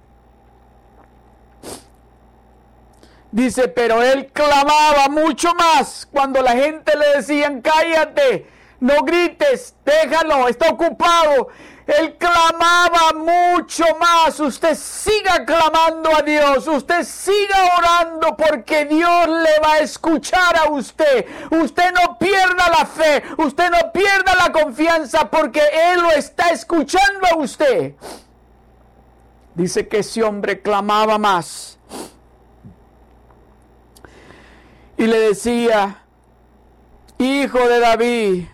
Dice, 3.33 3.69
pero 3.69 4.03
él 4.03 4.27
clamaba 4.33 5.09
mucho 5.09 5.55
más 5.55 6.09
cuando 6.11 6.43
la 6.43 6.53
gente 6.53 6.97
le 6.97 7.17
decían, 7.17 7.61
cállate, 7.61 8.47
no 8.81 9.03
grites, 9.03 9.75
déjalo, 9.85 10.49
está 10.49 10.71
ocupado. 10.71 11.49
Él 11.87 12.17
clamaba 12.19 13.13
mucho 13.15 13.85
más. 13.99 14.39
Usted 14.39 14.77
siga 14.77 15.45
clamando 15.45 16.15
a 16.17 16.23
Dios. 16.23 16.67
Usted 16.69 17.03
siga 17.03 17.57
orando 17.79 18.37
porque 18.37 18.85
Dios 18.85 19.29
le 19.29 19.59
va 19.61 19.75
a 19.75 19.79
escuchar 19.81 20.57
a 20.57 20.71
usted. 20.71 21.27
Usted 21.51 21.93
no 21.93 22.17
pierda 22.17 22.69
la 22.69 22.87
fe. 22.87 23.23
Usted 23.39 23.71
no 23.71 23.93
pierda 23.93 24.35
la 24.37 24.53
confianza 24.53 25.29
porque 25.31 25.63
Él 25.93 26.01
lo 26.01 26.11
está 26.13 26.51
escuchando 26.51 27.27
a 27.33 27.37
usted. 27.39 27.95
Dice 29.55 29.89
que 29.89 29.99
ese 29.99 30.23
hombre 30.23 30.63
clamaba 30.63 31.19
más. 31.19 31.80
Y 35.01 35.07
le 35.07 35.19
decía, 35.19 35.97
Hijo 37.17 37.59
de 37.71 37.81
David, 37.81 38.45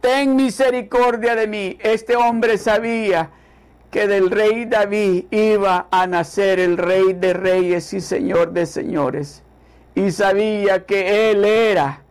ten 0.00 0.36
misericordia 0.36 1.34
de 1.34 1.48
mí. 1.48 1.78
Este 1.80 2.14
hombre 2.14 2.58
sabía 2.58 3.30
que 3.90 4.06
del 4.06 4.30
rey 4.30 4.66
David 4.66 5.24
iba 5.32 5.88
a 5.90 6.06
nacer 6.06 6.60
el 6.60 6.76
rey 6.76 7.14
de 7.14 7.32
reyes 7.32 7.92
y 7.92 8.00
señor 8.00 8.52
de 8.52 8.66
señores. 8.66 9.42
Y 9.96 10.12
sabía 10.12 10.86
que 10.86 11.32
él 11.32 11.44
era 11.44 12.02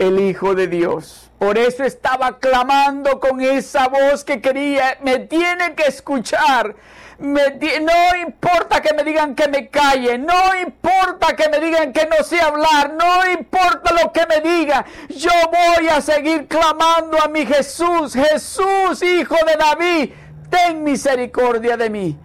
el 0.00 0.18
Hijo 0.18 0.56
de 0.56 0.66
Dios. 0.66 1.30
Por 1.38 1.58
eso 1.58 1.84
estaba 1.84 2.40
clamando 2.40 3.20
con 3.20 3.40
esa 3.40 3.86
voz 3.86 4.24
que 4.24 4.40
quería, 4.40 4.98
me 5.00 5.20
tiene 5.20 5.76
que 5.76 5.84
escuchar 5.84 6.74
no 7.20 8.16
importa 8.22 8.80
que 8.80 8.94
me 8.94 9.04
digan 9.04 9.34
que 9.34 9.46
me 9.48 9.68
calle, 9.68 10.16
no 10.18 10.54
importa 10.60 11.36
que 11.36 11.48
me 11.50 11.60
digan 11.60 11.92
que 11.92 12.06
no 12.06 12.24
sé 12.24 12.40
hablar, 12.40 12.94
no 12.94 13.30
importa 13.30 13.92
lo 13.92 14.10
que 14.10 14.26
me 14.26 14.40
digan, 14.40 14.84
yo 15.08 15.30
voy 15.50 15.88
a 15.88 16.00
seguir 16.00 16.48
clamando 16.48 17.22
a 17.22 17.28
mi 17.28 17.44
Jesús, 17.44 18.14
Jesús, 18.14 19.02
hijo 19.02 19.36
de 19.46 19.56
David, 19.56 20.10
ten 20.48 20.82
misericordia 20.82 21.76
de 21.76 21.90
mí. 21.90 22.18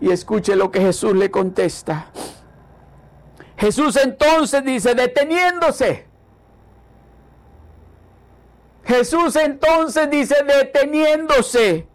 Y 0.00 0.10
escuche 0.10 0.56
lo 0.56 0.70
que 0.70 0.80
Jesús 0.80 1.14
le 1.14 1.30
contesta. 1.30 2.06
Jesús 3.56 3.96
entonces 3.96 4.64
dice, 4.64 4.94
deteniéndose. 4.94 6.06
Jesús 8.84 9.36
entonces 9.36 10.10
dice, 10.10 10.36
deteniéndose. 10.42 11.89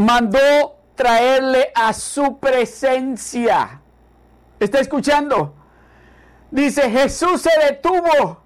Mandó 0.00 0.78
traerle 0.94 1.70
a 1.74 1.92
su 1.92 2.38
presencia. 2.38 3.82
¿Está 4.58 4.80
escuchando? 4.80 5.54
Dice, 6.50 6.90
Jesús 6.90 7.42
se 7.42 7.50
detuvo 7.66 8.42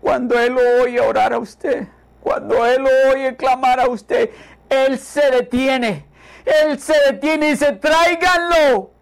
cuando 0.00 0.38
Él 0.38 0.56
oye 0.80 1.00
orar 1.00 1.32
a 1.32 1.38
usted. 1.38 1.88
Cuando 2.20 2.64
Él 2.64 2.86
oye 3.12 3.36
clamar 3.36 3.80
a 3.80 3.88
usted, 3.88 4.30
Él 4.68 4.96
se 4.98 5.28
detiene. 5.30 6.06
Él 6.44 6.78
se 6.78 6.94
detiene 7.10 7.48
y 7.48 7.50
dice, 7.50 7.72
tráiganlo, 7.72 8.92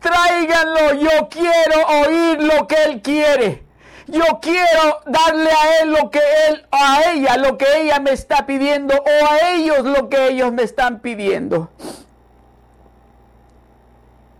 tráiganlo. 0.00 0.94
Yo 0.94 1.28
quiero 1.28 2.06
oír 2.06 2.42
lo 2.42 2.66
que 2.66 2.84
Él 2.84 3.02
quiere. 3.02 3.64
Yo 4.06 4.22
quiero 4.42 5.00
darle 5.06 5.50
a 5.50 5.82
él 5.82 5.92
lo 5.92 6.10
que 6.10 6.20
él, 6.48 6.66
a 6.70 7.10
ella 7.10 7.36
lo 7.38 7.56
que 7.56 7.66
ella 7.82 8.00
me 8.00 8.12
está 8.12 8.44
pidiendo 8.44 8.94
o 8.94 9.26
a 9.26 9.52
ellos 9.54 9.84
lo 9.84 10.08
que 10.08 10.28
ellos 10.28 10.52
me 10.52 10.62
están 10.62 11.00
pidiendo. 11.00 11.70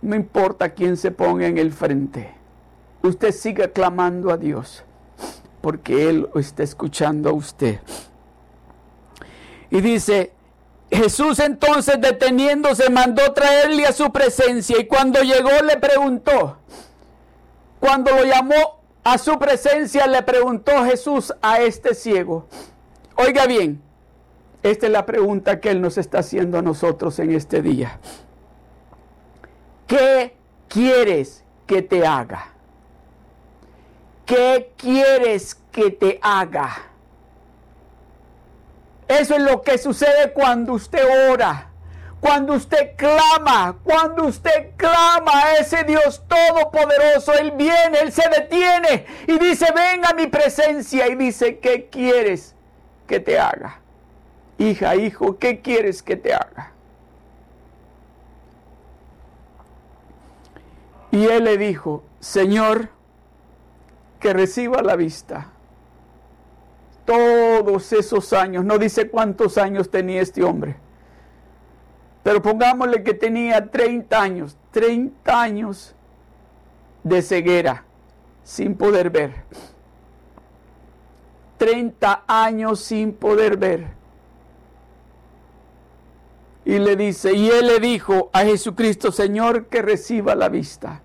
No 0.01 0.15
importa 0.15 0.69
quién 0.69 0.97
se 0.97 1.09
ponga 1.09 1.47
en 1.47 1.57
el 1.57 1.73
frente. 1.73 2.31
Usted 3.01 3.31
siga 3.31 3.69
clamando 3.69 4.31
a 4.31 4.37
Dios 4.37 4.83
porque 5.61 6.09
Él 6.09 6.29
está 6.35 6.61
escuchando 6.61 7.29
a 7.29 7.33
usted. 7.33 7.79
Y 9.71 9.81
dice, 9.81 10.31
Jesús 10.91 11.39
entonces 11.39 11.99
deteniéndose 11.99 12.91
mandó 12.91 13.33
traerle 13.33 13.87
a 13.87 13.91
su 13.91 14.11
presencia 14.11 14.79
y 14.79 14.85
cuando 14.85 15.21
llegó 15.23 15.49
le 15.63 15.77
preguntó, 15.77 16.57
cuando 17.79 18.11
lo 18.11 18.25
llamó 18.25 18.84
a 19.05 19.19
su 19.19 19.37
presencia 19.37 20.07
le 20.07 20.23
preguntó 20.23 20.83
Jesús 20.83 21.31
a 21.39 21.59
este 21.59 21.93
ciego. 21.93 22.47
Oiga 23.15 23.45
bien, 23.45 23.79
esta 24.63 24.87
es 24.87 24.91
la 24.91 25.05
pregunta 25.05 25.59
que 25.59 25.69
Él 25.69 25.79
nos 25.79 25.99
está 25.99 26.19
haciendo 26.19 26.57
a 26.57 26.63
nosotros 26.63 27.19
en 27.19 27.31
este 27.31 27.61
día. 27.61 27.99
¿Qué 29.85 30.35
quieres 30.67 31.43
que 31.67 31.83
te 31.83 32.05
haga? 32.05 32.47
¿Qué 34.25 34.73
quieres 34.75 35.53
que 35.71 35.91
te 35.91 36.19
haga? 36.23 36.75
Eso 39.07 39.35
es 39.35 39.41
lo 39.41 39.61
que 39.61 39.77
sucede 39.77 40.33
cuando 40.33 40.73
usted 40.73 41.31
ora 41.31 41.69
cuando 42.25 42.53
usted 42.53 42.95
clama, 42.95 43.77
cuando 43.83 44.25
usted 44.25 44.71
clama 44.77 45.31
a 45.31 45.53
ese 45.57 45.83
Dios 45.83 46.23
todopoderoso, 46.27 47.33
Él 47.33 47.51
viene, 47.51 47.99
Él 48.01 48.11
se 48.11 48.27
detiene 48.27 49.05
y 49.27 49.37
dice, 49.37 49.67
ven 49.75 50.03
a 50.03 50.13
mi 50.13 50.25
presencia 50.25 51.07
y 51.07 51.13
dice, 51.13 51.59
¿qué 51.59 51.87
quieres 51.87 52.55
que 53.05 53.19
te 53.19 53.37
haga? 53.37 53.79
Hija, 54.57 54.95
hijo, 54.95 55.37
¿qué 55.37 55.61
quieres 55.61 56.01
que 56.01 56.15
te 56.15 56.33
haga? 56.33 56.71
Y 61.11 61.25
él 61.25 61.43
le 61.43 61.59
dijo, 61.59 62.03
Señor, 62.19 62.89
que 64.19 64.33
reciba 64.33 64.81
la 64.81 64.95
vista. 64.95 65.51
Todos 67.05 67.93
esos 67.93 68.33
años, 68.33 68.65
no 68.65 68.79
dice 68.79 69.11
cuántos 69.11 69.59
años 69.59 69.91
tenía 69.91 70.23
este 70.23 70.43
hombre 70.43 70.84
pero 72.25 72.41
pongámosle 72.41 73.03
que 73.03 73.13
tenía 73.13 73.69
30 73.69 74.19
años, 74.19 74.57
30 74.71 75.41
años 75.43 75.93
de 77.03 77.21
ceguera, 77.21 77.85
sin 78.43 78.75
poder 78.75 79.11
ver. 79.11 79.43
30 81.57 82.23
años 82.25 82.79
sin 82.79 83.13
poder 83.13 83.57
ver. 83.57 83.85
Y 86.65 86.79
le 86.79 86.95
dice, 86.95 87.31
y 87.31 87.47
él 87.47 87.67
le 87.67 87.79
dijo 87.79 88.31
a 88.33 88.39
Jesucristo, 88.39 89.11
Señor, 89.11 89.67
que 89.67 89.83
reciba 89.83 90.33
la 90.33 90.49
vista. 90.49 91.03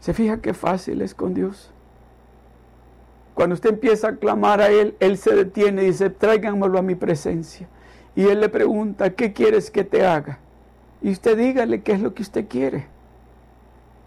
¿Se 0.00 0.12
fija 0.12 0.40
qué 0.40 0.54
fácil 0.54 1.02
es 1.02 1.14
con 1.14 1.34
Dios? 1.34 1.70
Cuando 3.34 3.54
usted 3.54 3.70
empieza 3.70 4.08
a 4.08 4.16
clamar 4.16 4.60
a 4.60 4.70
Él, 4.70 4.96
Él 4.98 5.18
se 5.18 5.36
detiene 5.36 5.84
y 5.84 5.86
dice, 5.86 6.10
tráiganmelo 6.10 6.80
a 6.80 6.82
mi 6.82 6.96
presencia. 6.96 7.68
Y 8.16 8.24
él 8.24 8.40
le 8.40 8.48
pregunta, 8.48 9.10
¿qué 9.10 9.34
quieres 9.34 9.70
que 9.70 9.84
te 9.84 10.04
haga? 10.04 10.38
Y 11.02 11.10
usted 11.10 11.36
dígale 11.36 11.82
qué 11.82 11.92
es 11.92 12.00
lo 12.00 12.14
que 12.14 12.22
usted 12.22 12.48
quiere. 12.48 12.86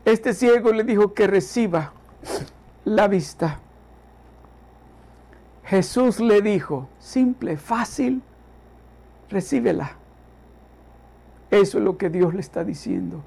Este 0.03 0.33
ciego 0.33 0.71
le 0.71 0.83
dijo 0.83 1.13
que 1.13 1.27
reciba 1.27 1.93
la 2.85 3.07
vista. 3.07 3.59
Jesús 5.63 6.19
le 6.19 6.41
dijo, 6.41 6.89
simple, 6.97 7.55
fácil, 7.55 8.23
recíbela. 9.29 9.91
Eso 11.51 11.77
es 11.77 11.83
lo 11.83 11.95
que 11.97 12.09
Dios 12.09 12.33
le 12.33 12.39
está 12.39 12.63
diciendo. 12.63 13.23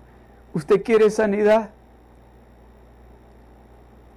¿Usted 0.52 0.82
quiere 0.82 1.10
sanidad? 1.10 1.70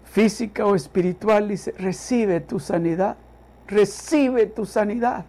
Física 0.05 0.65
o 0.65 0.73
espiritual, 0.73 1.47
dice, 1.47 1.73
recibe 1.77 2.39
tu 2.39 2.59
sanidad. 2.59 3.17
Recibe 3.67 4.47
tu 4.47 4.65
sanidad. 4.65 5.25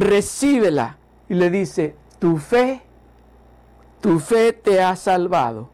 Recíbela. 0.00 0.96
Y 1.28 1.34
le 1.34 1.50
dice, 1.50 1.94
tu 2.18 2.38
fe, 2.38 2.82
tu 4.00 4.18
fe 4.18 4.52
te 4.52 4.82
ha 4.82 4.96
salvado. 4.96 5.70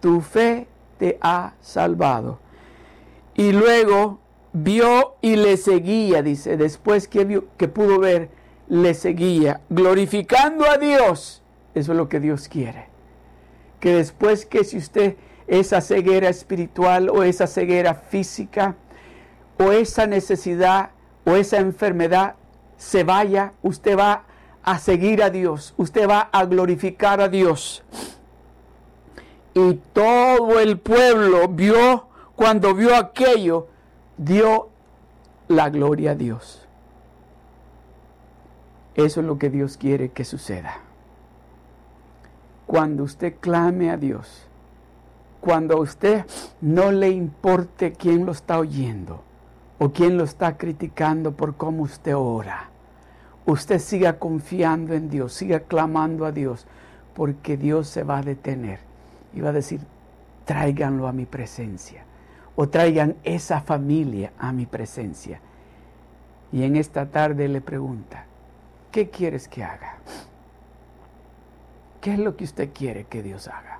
Tu 0.00 0.20
fe 0.20 0.66
te 0.98 1.18
ha 1.20 1.54
salvado. 1.60 2.40
Y 3.34 3.52
luego 3.52 4.18
vio 4.52 5.14
y 5.20 5.36
le 5.36 5.56
seguía, 5.56 6.22
dice, 6.22 6.56
después 6.56 7.06
que, 7.06 7.24
vio, 7.24 7.44
que 7.56 7.68
pudo 7.68 7.98
ver, 8.00 8.30
le 8.68 8.94
seguía, 8.94 9.60
glorificando 9.68 10.64
a 10.68 10.76
Dios. 10.78 11.42
Eso 11.74 11.92
es 11.92 11.98
lo 11.98 12.08
que 12.08 12.20
Dios 12.20 12.48
quiere. 12.48 12.86
Que 13.78 13.94
después 13.94 14.44
que 14.44 14.64
si 14.64 14.78
usted 14.78 15.16
esa 15.46 15.80
ceguera 15.80 16.28
espiritual 16.28 17.10
o 17.10 17.22
esa 17.22 17.46
ceguera 17.46 17.94
física 17.94 18.76
o 19.58 19.72
esa 19.72 20.06
necesidad 20.06 20.90
o 21.24 21.34
esa 21.34 21.58
enfermedad 21.58 22.36
se 22.80 23.04
vaya, 23.04 23.52
usted 23.62 23.96
va 23.96 24.22
a 24.62 24.78
seguir 24.78 25.22
a 25.22 25.28
Dios, 25.28 25.74
usted 25.76 26.08
va 26.08 26.30
a 26.32 26.46
glorificar 26.46 27.20
a 27.20 27.28
Dios. 27.28 27.84
Y 29.52 29.74
todo 29.92 30.58
el 30.58 30.78
pueblo 30.78 31.46
vio, 31.48 32.06
cuando 32.34 32.74
vio 32.74 32.96
aquello, 32.96 33.68
dio 34.16 34.70
la 35.48 35.68
gloria 35.68 36.12
a 36.12 36.14
Dios. 36.14 36.66
Eso 38.94 39.20
es 39.20 39.26
lo 39.26 39.38
que 39.38 39.50
Dios 39.50 39.76
quiere 39.76 40.08
que 40.08 40.24
suceda. 40.24 40.78
Cuando 42.66 43.04
usted 43.04 43.34
clame 43.40 43.90
a 43.90 43.98
Dios, 43.98 44.46
cuando 45.42 45.76
a 45.76 45.80
usted 45.80 46.24
no 46.62 46.92
le 46.92 47.10
importe 47.10 47.92
quién 47.92 48.24
lo 48.24 48.32
está 48.32 48.58
oyendo 48.58 49.22
o 49.78 49.90
quién 49.90 50.16
lo 50.16 50.24
está 50.24 50.56
criticando 50.56 51.32
por 51.32 51.56
cómo 51.56 51.82
usted 51.82 52.16
ora, 52.16 52.69
usted 53.46 53.78
siga 53.78 54.18
confiando 54.18 54.94
en 54.94 55.08
Dios, 55.08 55.32
siga 55.32 55.60
clamando 55.60 56.24
a 56.24 56.32
Dios, 56.32 56.66
porque 57.14 57.56
Dios 57.56 57.88
se 57.88 58.02
va 58.04 58.18
a 58.18 58.22
detener 58.22 58.80
y 59.34 59.40
va 59.40 59.50
a 59.50 59.52
decir, 59.52 59.80
tráiganlo 60.44 61.06
a 61.06 61.12
mi 61.12 61.26
presencia 61.26 62.04
o 62.56 62.68
traigan 62.68 63.16
esa 63.24 63.60
familia 63.60 64.32
a 64.38 64.52
mi 64.52 64.66
presencia. 64.66 65.40
Y 66.52 66.64
en 66.64 66.76
esta 66.76 67.06
tarde 67.06 67.48
le 67.48 67.60
pregunta, 67.60 68.26
¿qué 68.90 69.08
quieres 69.08 69.48
que 69.48 69.62
haga? 69.62 69.96
¿Qué 72.00 72.14
es 72.14 72.18
lo 72.18 72.36
que 72.36 72.44
usted 72.44 72.70
quiere 72.72 73.04
que 73.04 73.22
Dios 73.22 73.46
haga? 73.48 73.78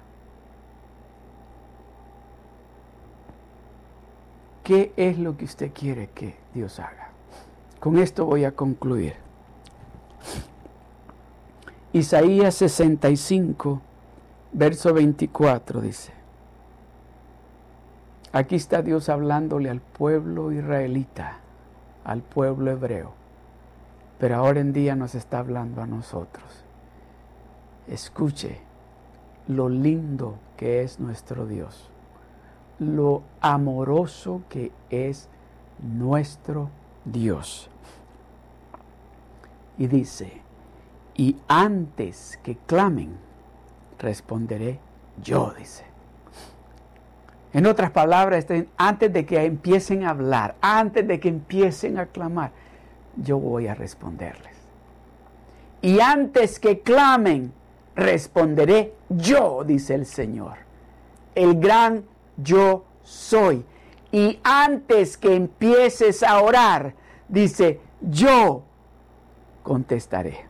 ¿Qué 4.63 4.93
es 4.97 5.19
lo 5.19 5.37
que 5.37 5.47
usted 5.47 5.73
quiere 5.73 6.11
que 6.15 6.37
Dios 6.55 6.79
haga? 6.79 7.09
Con 7.81 7.99
esto 7.99 8.25
voy 8.27 8.45
a 8.45 8.53
concluir. 8.53 9.15
Isaías 11.93 12.55
65, 12.55 13.81
verso 14.53 14.95
24 14.95 15.81
dice, 15.81 16.13
aquí 18.33 18.55
está 18.55 18.83
Dios 18.83 19.09
hablándole 19.09 19.71
al 19.71 19.81
pueblo 19.81 20.53
israelita, 20.53 21.39
al 22.05 22.23
pueblo 22.23 22.71
hebreo, 22.71 23.13
pero 24.21 24.37
ahora 24.37 24.61
en 24.61 24.73
día 24.73 24.95
nos 24.95 25.17
está 25.17 25.41
hablando 25.41 25.83
a 25.83 25.87
nosotros. 25.87 26.45
Escuche 27.89 28.61
lo 29.49 29.69
lindo 29.69 30.37
que 30.57 30.83
es 30.83 31.01
nuestro 31.01 31.47
Dios, 31.47 31.91
lo 32.79 33.23
amoroso 33.41 34.43
que 34.49 34.71
es 34.91 35.29
nuestro 35.83 36.71
Dios. 37.05 37.69
Y 39.81 39.87
dice, 39.87 40.31
y 41.17 41.37
antes 41.49 42.39
que 42.43 42.59
clamen, 42.67 43.17
responderé 43.99 44.79
yo, 45.23 45.55
dice. 45.59 45.85
En 47.55 47.65
otras 47.65 47.91
palabras, 47.91 48.45
antes 48.77 49.11
de 49.11 49.25
que 49.25 49.43
empiecen 49.43 50.05
a 50.05 50.11
hablar, 50.11 50.55
antes 50.61 51.09
de 51.09 51.19
que 51.19 51.31
empiecen 51.31 51.97
a 51.97 52.05
clamar, 52.05 52.53
yo 53.17 53.39
voy 53.39 53.69
a 53.69 53.75
responderles. 53.75 54.55
Y 55.81 55.99
antes 56.01 56.61
que 56.61 56.81
clamen, 56.81 57.51
responderé 57.97 58.93
yo, 59.09 59.65
dice 59.65 59.95
el 59.95 60.05
Señor. 60.05 60.59
El 61.35 61.59
gran 61.59 62.05
yo 62.37 62.85
soy. 63.03 63.65
Y 64.13 64.41
antes 64.45 65.17
que 65.17 65.35
empieces 65.35 66.23
a 66.23 66.43
orar, 66.43 66.93
dice, 67.31 67.81
yo 68.03 68.65
contestaré. 69.63 70.47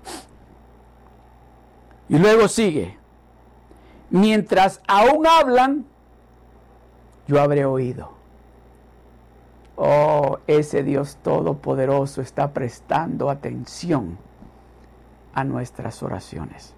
Y 2.09 2.19
luego 2.19 2.49
sigue, 2.49 2.99
mientras 4.11 4.81
aún 4.89 5.27
hablan, 5.27 5.87
yo 7.27 7.41
habré 7.41 7.65
oído. 7.65 8.13
Oh, 9.77 10.39
ese 10.47 10.83
Dios 10.83 11.17
Todopoderoso 11.23 12.21
está 12.21 12.53
prestando 12.53 13.31
atención 13.31 14.19
a 15.33 15.45
nuestras 15.45 16.03
oraciones. 16.03 16.75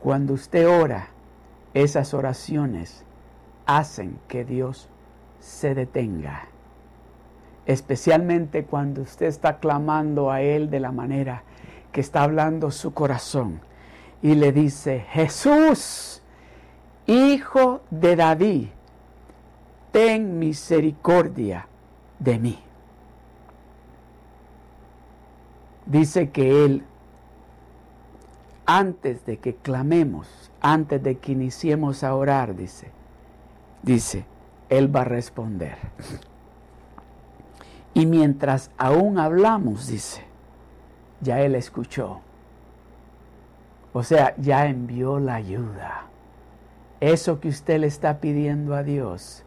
Cuando 0.00 0.34
usted 0.34 0.68
ora, 0.68 1.08
esas 1.74 2.14
oraciones 2.14 3.04
hacen 3.66 4.18
que 4.28 4.44
Dios 4.44 4.88
se 5.40 5.74
detenga. 5.74 6.48
Especialmente 7.68 8.64
cuando 8.64 9.02
usted 9.02 9.26
está 9.26 9.58
clamando 9.58 10.30
a 10.30 10.40
Él 10.40 10.70
de 10.70 10.80
la 10.80 10.90
manera 10.90 11.42
que 11.92 12.00
está 12.00 12.22
hablando 12.22 12.70
su 12.70 12.94
corazón 12.94 13.60
y 14.22 14.34
le 14.34 14.52
dice, 14.52 15.04
Jesús, 15.10 16.22
hijo 17.06 17.82
de 17.90 18.16
David, 18.16 18.68
ten 19.92 20.38
misericordia 20.38 21.68
de 22.18 22.38
mí. 22.38 22.58
Dice 25.84 26.30
que 26.30 26.64
Él, 26.64 26.84
antes 28.64 29.26
de 29.26 29.36
que 29.36 29.56
clamemos, 29.56 30.50
antes 30.62 31.02
de 31.02 31.18
que 31.18 31.32
iniciemos 31.32 32.02
a 32.02 32.14
orar, 32.14 32.56
dice, 32.56 32.90
dice, 33.82 34.24
Él 34.70 34.94
va 34.94 35.02
a 35.02 35.04
responder. 35.04 35.76
Y 37.94 38.06
mientras 38.06 38.70
aún 38.78 39.18
hablamos, 39.18 39.88
dice, 39.88 40.24
ya 41.20 41.40
Él 41.40 41.54
escuchó. 41.54 42.20
O 43.92 44.02
sea, 44.02 44.34
ya 44.36 44.66
envió 44.66 45.18
la 45.18 45.34
ayuda. 45.34 46.04
Eso 47.00 47.40
que 47.40 47.48
usted 47.48 47.80
le 47.80 47.86
está 47.86 48.18
pidiendo 48.18 48.74
a 48.74 48.82
Dios, 48.82 49.44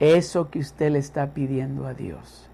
eso 0.00 0.50
que 0.50 0.58
usted 0.58 0.90
le 0.90 0.98
está 0.98 1.28
pidiendo 1.28 1.86
a 1.86 1.94
Dios, 1.94 2.48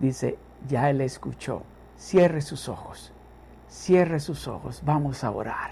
dice, 0.00 0.38
ya 0.68 0.90
Él 0.90 1.00
escuchó. 1.00 1.62
Cierre 1.96 2.40
sus 2.40 2.68
ojos, 2.68 3.12
cierre 3.68 4.18
sus 4.18 4.48
ojos, 4.48 4.82
vamos 4.84 5.22
a 5.22 5.30
orar. 5.30 5.70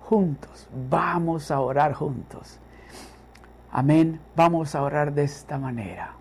Juntos, 0.00 0.66
vamos 0.88 1.50
a 1.50 1.60
orar 1.60 1.92
juntos. 1.92 2.58
Amén, 3.70 4.20
vamos 4.34 4.74
a 4.74 4.82
orar 4.82 5.12
de 5.12 5.24
esta 5.24 5.58
manera. 5.58 6.14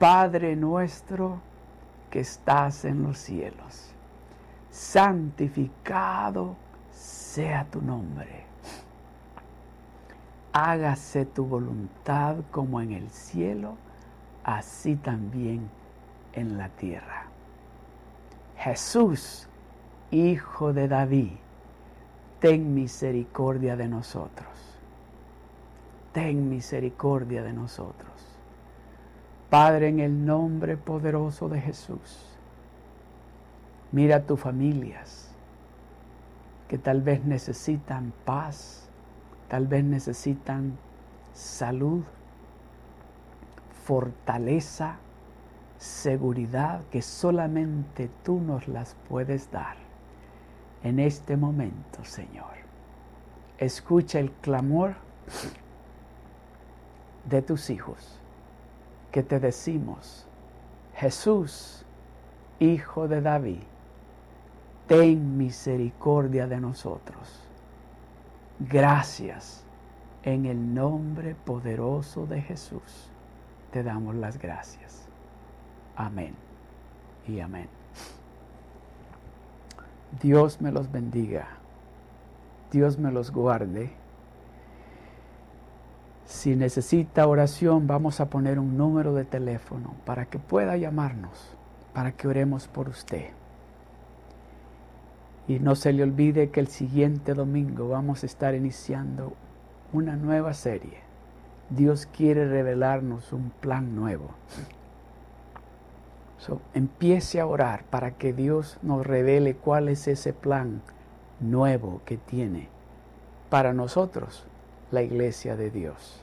Padre 0.00 0.56
nuestro 0.56 1.40
que 2.10 2.20
estás 2.20 2.84
en 2.84 3.02
los 3.02 3.18
cielos 3.18 3.94
santificado 4.70 6.56
sea 6.90 7.66
tu 7.70 7.82
nombre. 7.82 8.46
Hágase 10.52 11.26
tu 11.26 11.44
voluntad 11.44 12.36
como 12.50 12.80
en 12.80 12.92
el 12.92 13.10
cielo, 13.10 13.76
así 14.42 14.96
también 14.96 15.68
en 16.32 16.56
la 16.56 16.70
tierra. 16.70 17.26
Jesús, 18.56 19.46
Hijo 20.10 20.72
de 20.72 20.88
David, 20.88 21.32
ten 22.40 22.74
misericordia 22.74 23.76
de 23.76 23.86
nosotros. 23.86 24.48
Ten 26.12 26.48
misericordia 26.48 27.42
de 27.44 27.52
nosotros. 27.52 28.09
Padre, 29.50 29.88
en 29.88 30.00
el 30.00 30.24
nombre 30.24 30.76
poderoso 30.76 31.48
de 31.48 31.60
Jesús 31.60 32.30
Mira 33.92 34.16
a 34.16 34.20
tus 34.22 34.38
familias 34.38 35.28
que 36.68 36.78
tal 36.78 37.02
vez 37.02 37.24
necesitan 37.24 38.12
paz, 38.24 38.88
tal 39.48 39.66
vez 39.66 39.82
necesitan 39.82 40.78
salud, 41.32 42.04
fortaleza, 43.84 44.98
seguridad 45.78 46.82
que 46.92 47.02
solamente 47.02 48.08
tú 48.22 48.40
nos 48.40 48.68
las 48.68 48.94
puedes 49.08 49.50
dar 49.50 49.76
en 50.84 51.00
este 51.00 51.36
momento, 51.36 52.04
Señor. 52.04 52.54
Escucha 53.58 54.20
el 54.20 54.30
clamor 54.30 54.94
de 57.28 57.42
tus 57.42 57.70
hijos 57.70 58.19
que 59.10 59.22
te 59.22 59.40
decimos, 59.40 60.26
Jesús, 60.94 61.84
Hijo 62.58 63.08
de 63.08 63.22
David, 63.22 63.62
ten 64.86 65.38
misericordia 65.38 66.46
de 66.46 66.60
nosotros. 66.60 67.46
Gracias. 68.58 69.64
En 70.22 70.44
el 70.44 70.74
nombre 70.74 71.34
poderoso 71.34 72.26
de 72.26 72.42
Jesús 72.42 73.10
te 73.70 73.82
damos 73.82 74.14
las 74.14 74.38
gracias. 74.38 75.08
Amén 75.96 76.34
y 77.26 77.40
amén. 77.40 77.68
Dios 80.20 80.60
me 80.60 80.72
los 80.72 80.92
bendiga. 80.92 81.48
Dios 82.70 82.98
me 82.98 83.10
los 83.10 83.30
guarde. 83.30 83.90
Si 86.30 86.54
necesita 86.54 87.26
oración, 87.26 87.88
vamos 87.88 88.20
a 88.20 88.30
poner 88.30 88.60
un 88.60 88.78
número 88.78 89.14
de 89.14 89.24
teléfono 89.24 89.96
para 90.06 90.26
que 90.26 90.38
pueda 90.38 90.76
llamarnos, 90.76 91.56
para 91.92 92.12
que 92.12 92.28
oremos 92.28 92.68
por 92.68 92.88
usted. 92.88 93.30
Y 95.48 95.58
no 95.58 95.74
se 95.74 95.92
le 95.92 96.04
olvide 96.04 96.50
que 96.50 96.60
el 96.60 96.68
siguiente 96.68 97.34
domingo 97.34 97.88
vamos 97.88 98.22
a 98.22 98.26
estar 98.26 98.54
iniciando 98.54 99.32
una 99.92 100.14
nueva 100.14 100.54
serie. 100.54 100.98
Dios 101.68 102.06
quiere 102.06 102.48
revelarnos 102.48 103.32
un 103.32 103.50
plan 103.50 103.96
nuevo. 103.96 104.30
empiece 106.74 107.40
a 107.40 107.46
orar 107.46 107.82
para 107.90 108.12
que 108.12 108.32
Dios 108.32 108.78
nos 108.82 109.04
revele 109.04 109.56
cuál 109.56 109.88
es 109.88 110.06
ese 110.06 110.32
plan 110.32 110.80
nuevo 111.40 112.02
que 112.04 112.18
tiene 112.18 112.68
para 113.50 113.74
nosotros, 113.74 114.46
la 114.90 115.02
iglesia 115.02 115.56
de 115.56 115.70
Dios. 115.70 116.22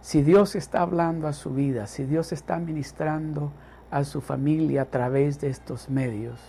Si 0.00 0.22
Dios 0.22 0.56
está 0.56 0.80
hablando 0.80 1.28
a 1.28 1.32
su 1.32 1.50
vida, 1.50 1.86
si 1.86 2.04
Dios 2.04 2.32
está 2.32 2.58
ministrando 2.58 3.52
a 3.90 4.04
su 4.04 4.20
familia 4.20 4.82
a 4.82 4.86
través 4.86 5.40
de 5.40 5.48
estos 5.48 5.90
medios, 5.90 6.40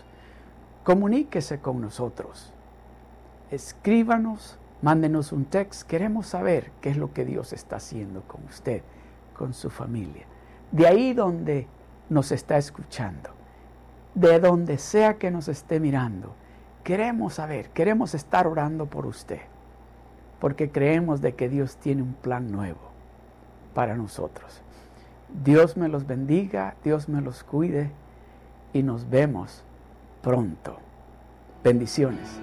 comuníquese 0.84 1.60
con 1.60 1.82
nosotros. 1.82 2.54
Escríbanos, 3.50 4.58
mándenos 4.82 5.32
un 5.32 5.46
text. 5.46 5.84
Queremos 5.84 6.28
saber 6.28 6.72
qué 6.82 6.92
es 6.92 6.98
lo 6.98 7.14
que 7.14 7.26
Dios 7.26 7.52
está 7.52 7.78
haciendo 7.78 8.22
con 8.22 8.46
usted, 8.46 8.84
con 9.36 9.54
su 9.54 9.70
familia. 9.70 10.26
De 10.72 10.88
ahí 10.88 11.14
donde 11.14 11.68
nos 12.10 12.32
está 12.32 12.58
escuchando, 12.58 13.32
de 14.16 14.40
donde 14.40 14.78
sea 14.78 15.18
que 15.18 15.32
nos 15.32 15.48
esté 15.50 15.80
mirando, 15.80 16.36
queremos 16.84 17.36
saber, 17.36 17.70
queremos 17.72 18.14
estar 18.16 18.48
orando 18.48 18.86
por 18.86 19.06
usted, 19.06 19.42
porque 20.42 20.72
creemos 20.72 21.22
de 21.22 21.36
que 21.36 21.48
Dios 21.48 21.78
tiene 21.78 22.02
un 22.02 22.14
plan 22.14 22.52
nuevo 22.52 22.80
para 23.76 23.96
nosotros. 23.96 24.62
Dios 25.46 25.78
me 25.78 25.88
los 25.88 26.08
bendiga, 26.08 26.76
Dios 26.84 27.08
me 27.08 27.22
los 27.22 27.44
cuide 27.44 27.92
y 28.74 28.82
nos 28.82 29.10
vemos 29.10 29.64
pronto. 30.24 30.78
Bendiciones. 31.64 32.42